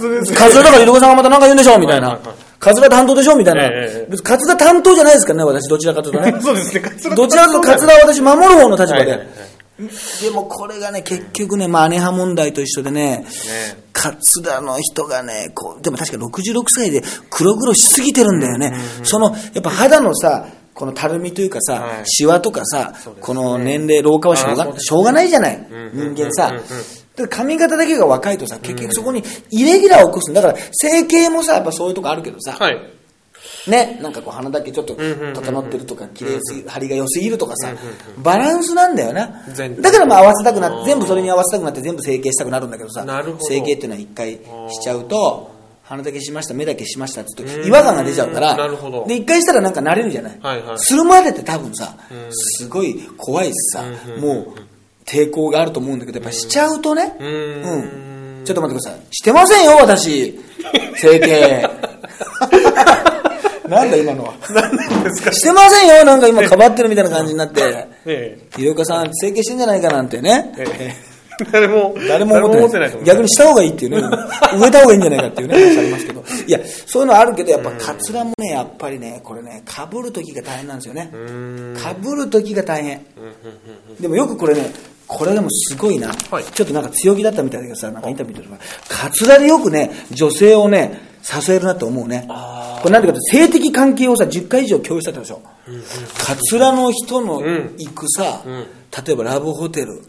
[0.50, 1.80] ツラだから、いろはさんがまた何か言うんでしょう？
[1.80, 2.36] みたいなはいはいはい。
[2.60, 3.36] カツラ担当でしょ？
[3.36, 4.08] みたいなええええ。
[4.10, 6.36] 別にカツラ担当じゃないですからね、私、どちらかというとね。
[6.42, 6.80] そうですね。
[6.80, 9.00] カツラどちらかというとカツラは私守る方の立場で。
[9.00, 9.28] はいはいはい
[10.22, 13.26] でもこれがね、結局ね、まあ、姉派問題と一緒でね、ね。
[13.92, 18.74] カツラの人がね、こう、でも確か66歳で黒々しすぎてるんだよね。
[19.04, 22.04] その、やっぱ肌のさ、このたるみというかさ、はい。
[22.06, 23.14] シワとかさ、ね。
[23.22, 24.74] この年齢、老化はしょうがね。
[24.80, 26.54] しょうがないじゃない、人間さ。
[27.30, 32.94] 髪型だけが若いとさ、結局そこにイレギュラーを起こすんだから、整形もさ、やっぱそういうとこあるけどさ、はい。
[33.68, 37.70] ね、なんかこう鼻だけちょっと整ってるとか、綺麗すぎ、張りが良すぎるとかさ、
[38.18, 39.44] バランスなんだよな。
[39.80, 43.06] だからまあ合わせたくなって、全部それに合わせたくなって全部整形したくなるんだけどさ
[43.40, 44.40] 整形っていうのは一回し
[44.82, 45.52] ちゃうと、
[45.84, 48.56] 鼻だけしました、目だけしましたって言うと違和感が出ちゃうから、
[49.08, 50.40] で、一回したらなんか慣れるじゃない？
[50.42, 50.80] はいはい。
[50.80, 51.96] するまでって多分さ、
[52.32, 53.84] すごい怖いしさ、
[54.20, 54.60] もう
[55.06, 58.46] 抵抗があると思うんだけど、やっぱしちゃうとね、うーん。
[58.46, 59.00] ちょっと待ってください。
[59.12, 60.38] してませんよ、私。
[60.98, 61.70] 整形。
[63.74, 64.34] なんだ今のは。
[64.50, 65.32] 何なんですか？
[65.34, 67.88] してませんよ、なんか今かばってるみたいな感じになって。
[68.06, 70.54] えひろかさん、整形してんじゃないかなんてね。
[70.58, 70.64] え。
[70.80, 71.14] ええ。
[71.52, 72.98] 誰も、誰も思ってない。
[73.04, 73.98] 逆にした方がいいっていうね。
[74.56, 76.24] 植えた方がいいんじゃないかっていうね、話ありますけど。
[76.48, 81.10] いや、そういうのあるけど、やっぱカツラもね、やっぱりね、これね、被る時が大変なんですよね。
[81.76, 83.04] 被る時が大変。
[84.00, 84.72] でもよくこれね、
[85.08, 88.48] これでもすごいな、はいちょっとなんか強気だったみたいだけどさ、なんかインタビューで
[88.88, 92.26] カツラでよくね、女性をね、誘えるなって思うね。
[92.28, 95.42] これなんでかって性的関係をさ、10回以上共有したってでしょ。
[96.18, 98.42] カツラの人のん行くさ、
[99.06, 100.02] 例えばラブホテル、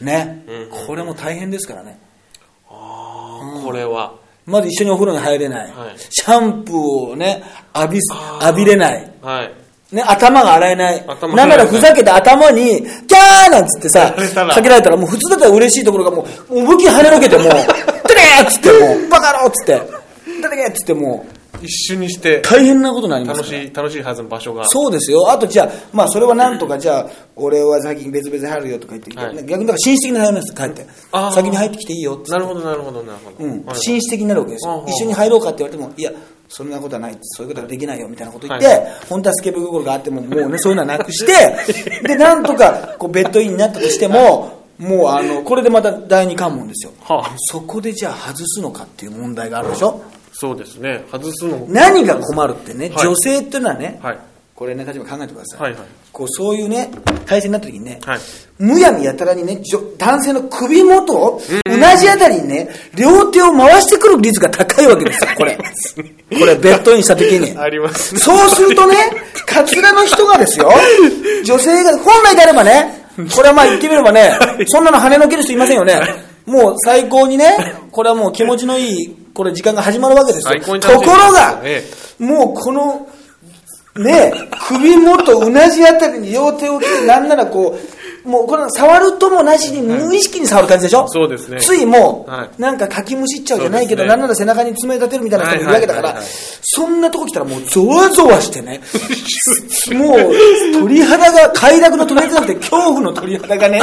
[0.00, 0.44] ね、
[0.86, 1.98] これも大変ですからね。
[2.68, 4.14] これは。
[4.46, 5.72] まず一緒にお風呂に入れない。
[5.72, 7.42] はいシャンプーをね、
[7.74, 9.12] 浴びす、浴びれない。
[9.22, 9.94] はい。
[9.94, 11.04] ね、頭が洗えない。
[11.06, 14.20] 頭なんならふざけて頭に、キャーなんつってさ か
[14.56, 17.46] けた、られたらもう普通だったら嬉しいところがもう、思いっきり跳ねのけてもう、
[18.08, 20.03] てれーっつってもう、バカ野郎っつって、て
[20.54, 21.26] れーっつっても
[21.60, 23.38] う、一緒にして、大変なことになります。
[23.40, 24.68] 楽しい、楽しいはずの場所が。
[24.68, 25.30] そうですよ。
[25.30, 29.36] あとじゃあ、まあそれはなんとかじゃあ、俺は先に別々に入るよとか言って、はい。
[29.46, 30.86] 逆にだから紳士的に入ります、帰って。
[31.34, 32.30] 先に入ってきていいよって。
[32.30, 33.36] なるほど、なるほど、なるほど。
[33.38, 33.76] うん、はい。
[33.76, 34.84] 紳士的になるわけですよ。
[34.86, 36.12] 一緒に入ろうかって言われても、いや、
[36.48, 37.16] そんなことはない。
[37.20, 38.86] そういうことはできないよみたいなこと言って、はい。
[39.08, 47.32] 本当はスケベ心があってももうねそういうのはなくして でなんとかこうベッドインになったとしてももうあのこれでまた第二関門ですよ、はあ。
[47.36, 50.00] そこでじゃあ外すのかっていう問題があるでしょ
[50.36, 51.04] そうですね。
[51.10, 51.66] 外すのも。
[51.70, 54.18] 何が困るってね、はい女性っていうのはね、はい。
[54.54, 55.60] これね、例えば考えてください。
[55.60, 55.82] はいはい
[56.14, 56.92] こうそういうね、
[57.26, 58.20] 体勢になった時にね、はい
[58.58, 65.56] むやみやたらにね、じょ男性の首元を、うなじあたりにね、両手を回してくる率が高いわけですよ、 これ。
[65.56, 67.52] これ、ベッドインした時に。
[67.58, 68.20] ありますね。
[68.20, 68.94] そうするとね、
[69.44, 70.72] カツラの人がですよ、
[71.44, 76.00] 女性が、本来であればね、これはまあ言ってみればね、そんなの跳ねのける人いませんよね。
[76.46, 80.60] もう最高にね、これはもう気持ちのいい、これ時間が始まるわけですよ。
[80.60, 81.84] ところがえ、
[82.18, 83.08] もうこの、
[83.96, 84.32] ね、
[84.68, 87.76] 首元、うなじあたりに両手を置いて、なんならこ
[88.24, 91.06] う、もうこれ触るともなしに無意識に触る感じでしょ？
[91.08, 91.60] そうですね。
[91.60, 92.60] ついもう、はい。
[92.60, 94.08] なんかかきむしっちゃうじゃないけど、ね。
[94.08, 96.60] なんなら背中に爪立てるみたいな人もいるわけだから、はいはいはいはい。
[96.62, 98.80] そんなとこ来たらもうゾワゾワしてね、
[99.94, 100.32] もう
[100.80, 103.82] 鳥肌が、快楽の鳥肌じゃなくて恐怖の鳥肌がね、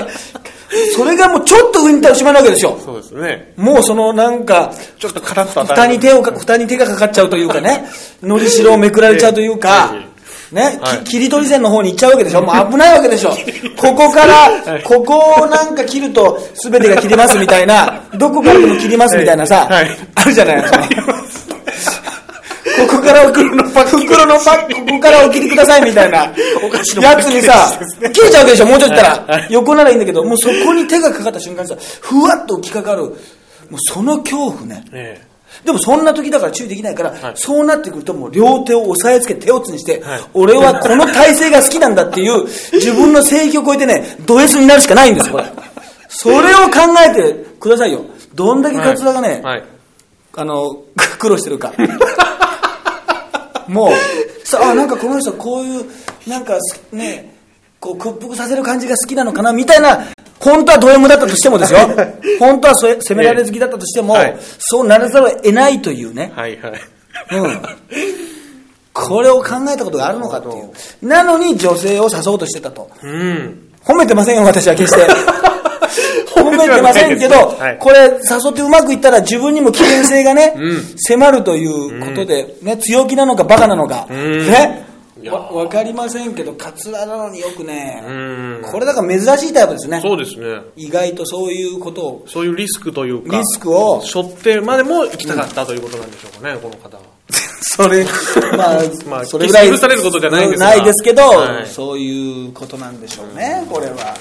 [0.95, 2.78] それがもうちょっと上に行ったらおしまいなわけですよ。
[2.84, 3.53] そうですね。
[3.57, 5.93] もうそのなんか、ちょっとカラッと蓋る。
[5.93, 7.86] に手をか、蓋に手がかかっちゃうというかね、
[8.24, 9.93] のりしろをめくられちゃうというか、
[10.51, 10.97] ね、はい。
[11.05, 12.41] き切り取り線の方に行っちゃうわけでしょ。
[12.41, 13.32] もう危ないわけでしょ。
[13.78, 14.51] ここから、
[14.84, 19.86] ここをなんか切ると全てが切れますみたいな、どこからでも切りますみたいなさ、はい。
[19.86, 21.51] はいあるじゃないですか。
[22.78, 26.17] ここからお切りのパック、袋のパック、ここからお切りくださいみたいな、
[27.01, 27.80] やつにさ、
[28.13, 29.47] 切れちゃうわけでしょもうちょっと言ったら。
[29.49, 33.13] 横ならいいんだけど、もうそこに手がかかった瞬間にさ、ふわっと浮きかかる、もう
[33.80, 34.84] その恐怖ね。
[34.93, 35.22] え
[35.65, 45.45] でもそんな時だから注意できないから、はいそうなってくるともう両手を押さえつけて手をつにして、はい俺はこの体勢が好きなんだっていう自分の正義を超えてね、ド S になるしかないんですよ、これ。
[46.09, 48.05] それを考えてくださいよ。
[48.34, 49.63] どんだけカツラがね、はい。
[50.36, 50.84] あの、
[51.19, 51.74] 苦労してるか。
[53.72, 55.86] もう、さ あ、なんかこの人こういう、
[56.28, 56.57] なんか
[56.91, 57.34] ね、
[57.80, 60.07] こう屈服させる感じが好きなのかな、みたいな、
[60.39, 61.80] 本当はド M だったとしてもですよ。
[62.39, 66.32] 本当は責められ好きだったとしても、はいそうならざるを得ないというね。
[66.36, 66.74] はいはい。
[67.32, 67.61] うん。
[68.93, 71.07] これを考えたことがあるのかっていう。
[71.07, 72.89] なのに女性を誘おうとしてたと。
[73.01, 73.69] うん。
[73.84, 75.07] 褒めてませんよ、私は決して。
[76.24, 84.91] 褒めてませんけど、はいこれ誘ってうまくいったら自分にも危険性がね、うん迫るということで、ね、強気なのかバカなのか、んね
[85.30, 88.61] わ、わかりませんけど、カツラなのによくね、うん。
[88.63, 90.01] これだから珍しいタイプですね。
[90.01, 90.61] そうですね。
[90.76, 97.03] 意外とそういうことを、そういうリスクというか、リスクを、背負ってまでも行きたかったということなんでしょうかね、この方は。
[97.61, 98.05] それ、
[98.57, 99.69] まあ、 まあそれぐらい。
[99.69, 104.15] 許されることじゃないんですがないですけど、はいそういうことなんでしょうね、これは。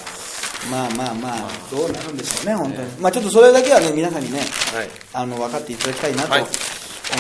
[0.69, 2.89] まあまあまあ、どうなるんでしょうね、本当に。
[3.01, 4.45] まあちょっとそれだけはね、皆さんにね、は
[4.85, 4.89] い。
[5.15, 6.45] あの、分かっていただきたいなとはい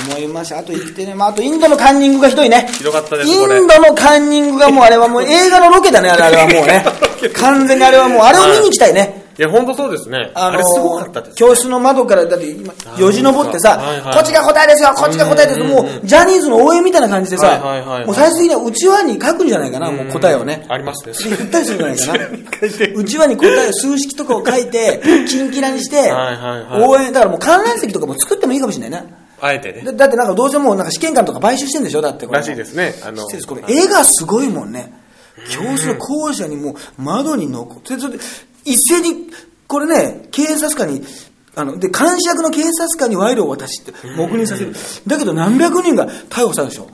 [0.09, 0.59] 思いました。
[0.59, 2.69] あと生きてね、まああとインドのカンニングがひどいね。
[2.73, 6.85] ひどかったですイこれンドのカンニングがもうあれはもう映画のロケだね、あれはもうね。
[7.35, 9.20] 完全にあれはもう、あれを見に行きたいね。
[9.41, 10.33] いや、本当そうですね。
[10.35, 11.37] ああのれすごかったです。
[11.37, 20.67] 教室の窓から、だって今、よじ登ってさ、はいはいこっちが答えですよ、こっちが答えですよ、もう、ジャニーズの応援みたいな感じでさ、はいはいはいはいもう最終的には内輪に書くんじゃないかな、もう答えをね。
[20.69, 21.31] ありますね。
[21.31, 22.39] で言ったりするんじゃないかな。
[22.97, 29.07] 内輪に答えを数式とかを書いて、キンキラにして、はいはいはい応援、だからもう観覧席とかも作ってもいいかもしれないな。
[29.41, 29.81] あえてね。
[29.87, 32.03] だだってなんかどうせもうなんか試験官とか買収してんでしょ？
[32.03, 32.41] だってこれ。
[32.41, 32.95] らしいですね。
[33.03, 34.93] あのこれ絵がすごいもんね。
[35.49, 38.23] 教室の校舎にもう窓に残って、それで
[38.71, 39.31] 一斉に、
[39.67, 41.03] これね、警察官に、
[41.57, 44.73] あの、で、監視役の警察官に賄賂を渡して、黙認させる。
[45.07, 46.89] だけど何百人が逮捕したでしょ。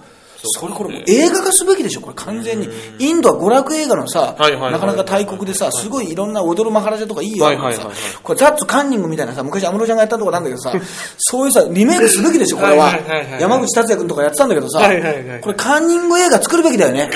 [0.46, 2.68] それこれ映画化すべきでしょ、これ完全に。
[2.98, 10.72] インドは娯楽映画のさ、なかなか大国でさ、すごいいろんな踊るマハラジャとかいいよ、はいはいはいはいこれザッツカンニングみたいなさ、昔安室ちゃんがやったとこなんだけどさ、
[11.18, 12.92] そういうさ、リメイクすべきでしょ、これは。
[13.40, 14.80] 山口達也君とかやってたんだけどさ、
[15.40, 17.10] これカンニング映画作るべきだよね。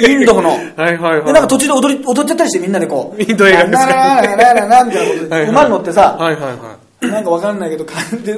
[0.00, 0.56] インドの。
[0.76, 3.22] で、なんか途中で踊り、踊っちゃったりしてみんなでこう。
[3.22, 6.18] インド映画ですかななななみたいなことで、馬に乗ってさ。
[7.00, 7.84] なんかわかんないけど、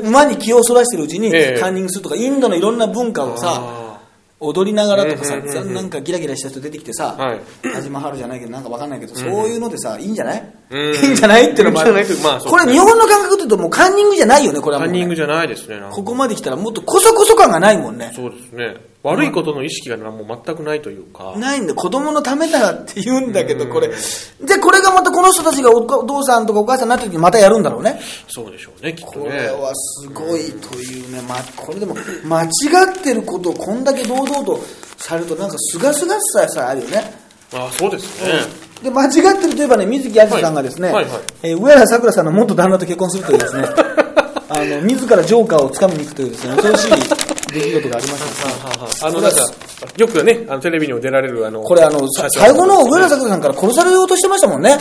[0.02, 3.85] 馬に気をそらしてるうちにええカンニングするとか、インドのいろんな文化をさ、あ
[4.38, 10.40] 踊りながらとかさなんかギラギラした人出てきてさはい、タジマハルじゃないけど、なんかわかんないけど、そういうのでさ、いいんじゃない？
[10.40, 11.52] うんいいんじゃない？
[11.52, 11.92] っていうのもある
[12.22, 14.94] まあこれ日本の感覚で言うともうカンニングじゃないよね、これはもうね。
[14.94, 15.80] ーカンニングじゃないですね。
[15.92, 18.12] ここまで来たらもっとこそこそ感がないもんね。
[18.14, 18.74] そうですね。
[19.02, 21.34] 悪いことの意識がもう全くないというか。
[21.36, 23.86] ないんで、子供のためだって言うんだけど、これ。
[23.88, 23.94] で、
[24.60, 28.00] これがまたこの人たちがおお父さんとかお母さんになった時にまたやるんだろうね。
[28.26, 29.46] そうでしょうね、きっとこれね。
[29.50, 31.94] はすごいというね、ま、これでも、
[32.24, 32.48] 間違
[32.98, 34.58] ってることをこんだけ堂々と
[34.96, 37.25] されると、なんかすがすがしささあるよね。
[37.52, 38.66] あそうですね。
[38.82, 43.64] で、間違ってるといえばね、水木敦さんがですね、はいはいはいえー上原さくらさんの元旦那と結婚するというですね、
[44.48, 46.90] あの、自らジョーカーを掴みに行くというですね、恐ろしい
[47.52, 49.38] 出来事がありました あの、なんか、
[49.96, 54.78] よくね、あの、テレビにも出られる、あの、これあの、最後の上原さくらさんから殺されようとしてましたもんね。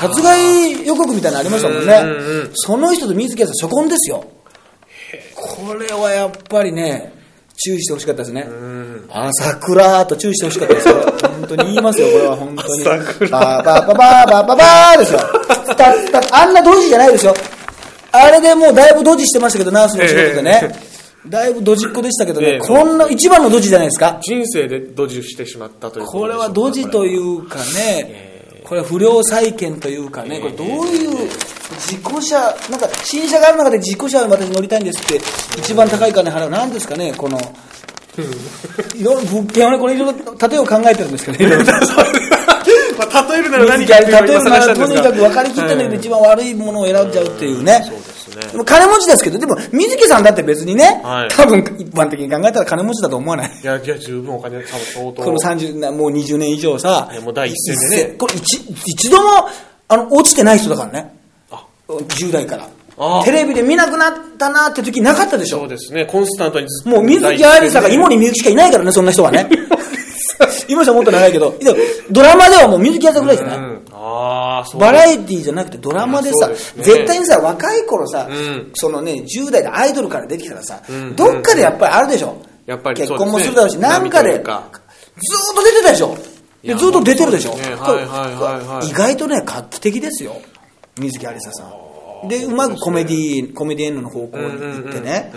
[0.00, 2.02] 殺害予告みたいなのありましたもんね。
[2.54, 4.24] その人と水木さん初婚ですよ。
[5.34, 7.12] これはやっぱりね、
[7.64, 8.46] 注意してほしかったですね。
[9.10, 11.27] あ、桜と注意してほしかったですよ。
[11.48, 12.84] 本当に言いますよ、これは本当に。
[12.84, 15.18] 桜バーバーバーバーバーバーバーですよ。
[15.66, 17.34] たたあんなドジじゃないですよ。
[18.12, 20.72] あれでもうだいぶドジしてましたけど、ナースの仕事でね。
[21.26, 22.58] だいぶドジっ子でしたけどね、ええ。
[22.60, 24.18] こんな一番のドジじゃないですか。
[24.22, 31.28] 人生でドジしてしまったというこれはドジというかね、これは不良債権というかね、これどういう
[31.86, 32.38] 事故車、
[32.70, 35.20] なんか新車がある中で事故車に私乗りたいんですって、
[35.58, 37.38] 一番高い金払う、なんですかね、この、
[38.94, 47.90] いろいろ物件はね、これいろいろ例えを考えてるんですけど ね、例えるなら何例かっていうのをえるならとにかく分かりきったんだけど、一番悪いものを選んじゃうっていうね。
[48.52, 53.50] でも金持ちですけど、でも水木さんだって別にね、はい多分一般的に考えたら金持ちだと思わない。
[53.62, 55.22] いや、いや、十分お金、多分相当。
[55.22, 58.54] この30な、もう20年以上さもう第一線でねこれ一
[58.86, 59.48] 一度も、
[59.88, 61.14] あの、落ちてない人だからね。
[61.50, 62.68] あ10代からあ。
[63.24, 65.60] テレビで見なくなったなって時なかったでしょ？
[65.60, 66.06] そうですね。
[66.06, 69.48] コンスタントにずっともう水木愛理さんが芋にみゆきしかいないからね、そんな人はね。
[70.68, 71.54] 今じゃもっと長いけど、
[72.10, 73.84] ドラマではもう水木愛理さんぐらいじゃない、うん。
[73.92, 82.36] ああ、そうバラエティーじゃなくてドラマでさ、ね絶対にさ、若い頃さ、うんそのね、10代でアイドルから出てきたらさ、んどっかでやっぱりあるでしょ？
[82.66, 84.68] やっぱりね婚もするだろうし、なんかで、ずーっ波
[85.54, 86.16] と出てたでしょ？
[86.62, 87.52] でずーっと出てるでしょ？
[87.52, 90.36] そうですねこれはいはいはいはい意外とね、画期的ですよ。
[90.98, 91.87] 水木有沙さん。
[92.26, 95.32] で、うまくコメディ、コメディエンヌの方向に行ってね、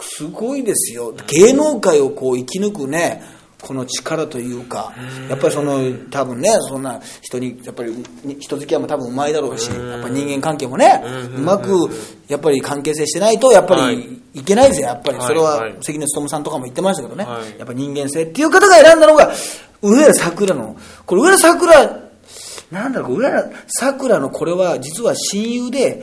[0.00, 1.12] すごいですよ。
[1.26, 3.22] 芸能界をこう生き抜くね、
[3.60, 4.92] この力というか、
[5.28, 5.80] やっぱりその、
[6.10, 7.92] 多分ね、そんな人に、やっぱり
[8.24, 11.02] に人付き合いも多分うまいだろうし、やっぱり人間関係もね、
[11.36, 11.90] うまく、
[12.28, 15.18] やっぱり関係性してないと、やっぱはいりいけないですよ、やっぱり。
[15.20, 17.58] それは関根勤さんとかも言ってましたけどね、はい。
[17.58, 19.32] やっぱ人間性っていう方が選んだのが、
[19.82, 22.07] 上原桜の、これ上原桜、
[22.70, 26.02] なんだろう、上原桜のこれは実は親友で、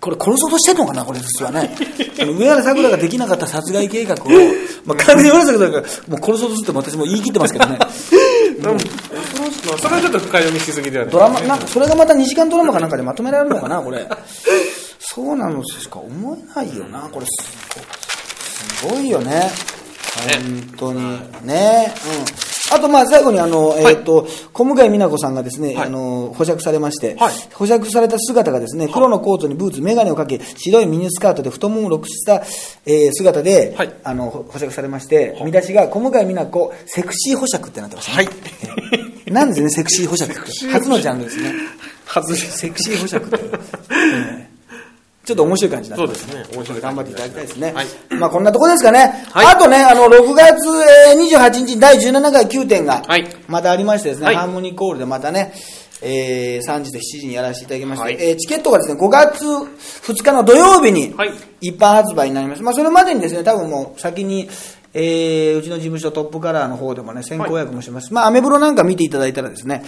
[0.00, 1.74] これ殺そうとしてんのかな、これ実はね。
[2.18, 4.18] この上原桜ができなかった殺害計画を、
[4.84, 7.78] まあ、完全に上原桜がもう殺そうとするって私も言い切ってますけどね。
[8.62, 8.78] うん
[9.80, 14.06] それはちょっと深読みしすぎではないドラマ、なんかそれがまた2時間ドラマかなんかでまとめられるのかな、これ。
[14.98, 19.50] そうなのしか思えないよな、これすごすごいよね。
[20.34, 21.00] 本当に。
[21.44, 21.94] ね。
[22.06, 22.49] うん。
[22.72, 25.86] あと、まあ、最後に、あの、えっ、と、小向井美奈子さんがですね、はい。
[25.88, 27.32] あの、保釈されまして、はい。
[27.54, 32.42] 保釈された姿がですね、黒のコートにブーツ、メガネをかけ、白いミニスカートで太ももを露出した、
[32.86, 33.94] えー姿で、はい。
[34.04, 38.28] あの、保釈されまして、見出しが、小向井美奈子、セクシー保釈ってなってましたね。
[38.28, 39.32] はい。
[39.32, 40.40] なんですね、セクシー保釈って？
[40.72, 41.52] 初のジャンルですね。
[42.06, 43.50] 外しセクシー保釈って、え
[44.46, 44.49] え
[45.30, 46.56] ちょっと面白い感じになってますそうですね。
[46.56, 46.80] 面白い。
[46.80, 47.72] 頑張っていただきたいですね。
[47.72, 47.86] はい
[48.18, 49.24] まあこんなとこですかね。
[49.30, 50.68] はいあとね、あの、6月、
[51.12, 55.52] えー28日第17回9点がはい、またありましてですね、はいハーモニーコールでまたね、
[56.02, 62.62] えー3時と7時にやらせていただきまして、はいえーチケットがですね、5月2日の土曜日にはい一般発売になります。
[62.62, 64.48] まあそれまでにですね、多分もう先に、
[64.92, 68.12] えーうちの事務所トップカラーの方でもね、先行予約もします。
[68.12, 69.84] まあアメブロなんか見ていただいたらですね、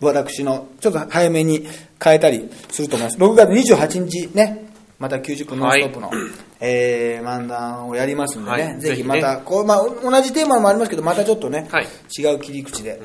[0.00, 1.66] 私のちょっと早めに
[2.02, 3.18] 変えたりすると思います。
[3.18, 4.71] 6月28日ね、
[5.02, 6.12] また90分ノンストップの、
[6.60, 8.80] えー漫談をやりますんでね、はい。
[8.80, 11.86] ぜひまた、こうまあ、同じテーマもありますけど、またちょっとね、はい。
[12.16, 13.02] 違う切り口で、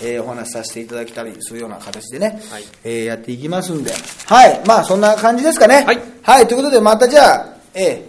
[0.00, 2.64] えーお話しさせていただきたりするような形でね、はい。
[2.84, 3.90] えーやっていきますんで、
[4.26, 5.82] はい、まあそんな感じですかね。
[5.84, 5.98] はい。
[6.22, 8.06] はい、ということでまたじゃあ、え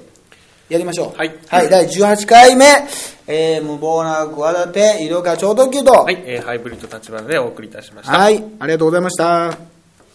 [0.70, 1.18] ーやりましょう。
[1.18, 1.36] はい。
[1.48, 2.66] はい、第18回目、
[3.26, 6.24] えー無謀な企て、医療課超特急と、はい。
[6.28, 8.16] えーハイブリッド立花でお送りいたしました。
[8.20, 9.81] はい、ありがとうございました。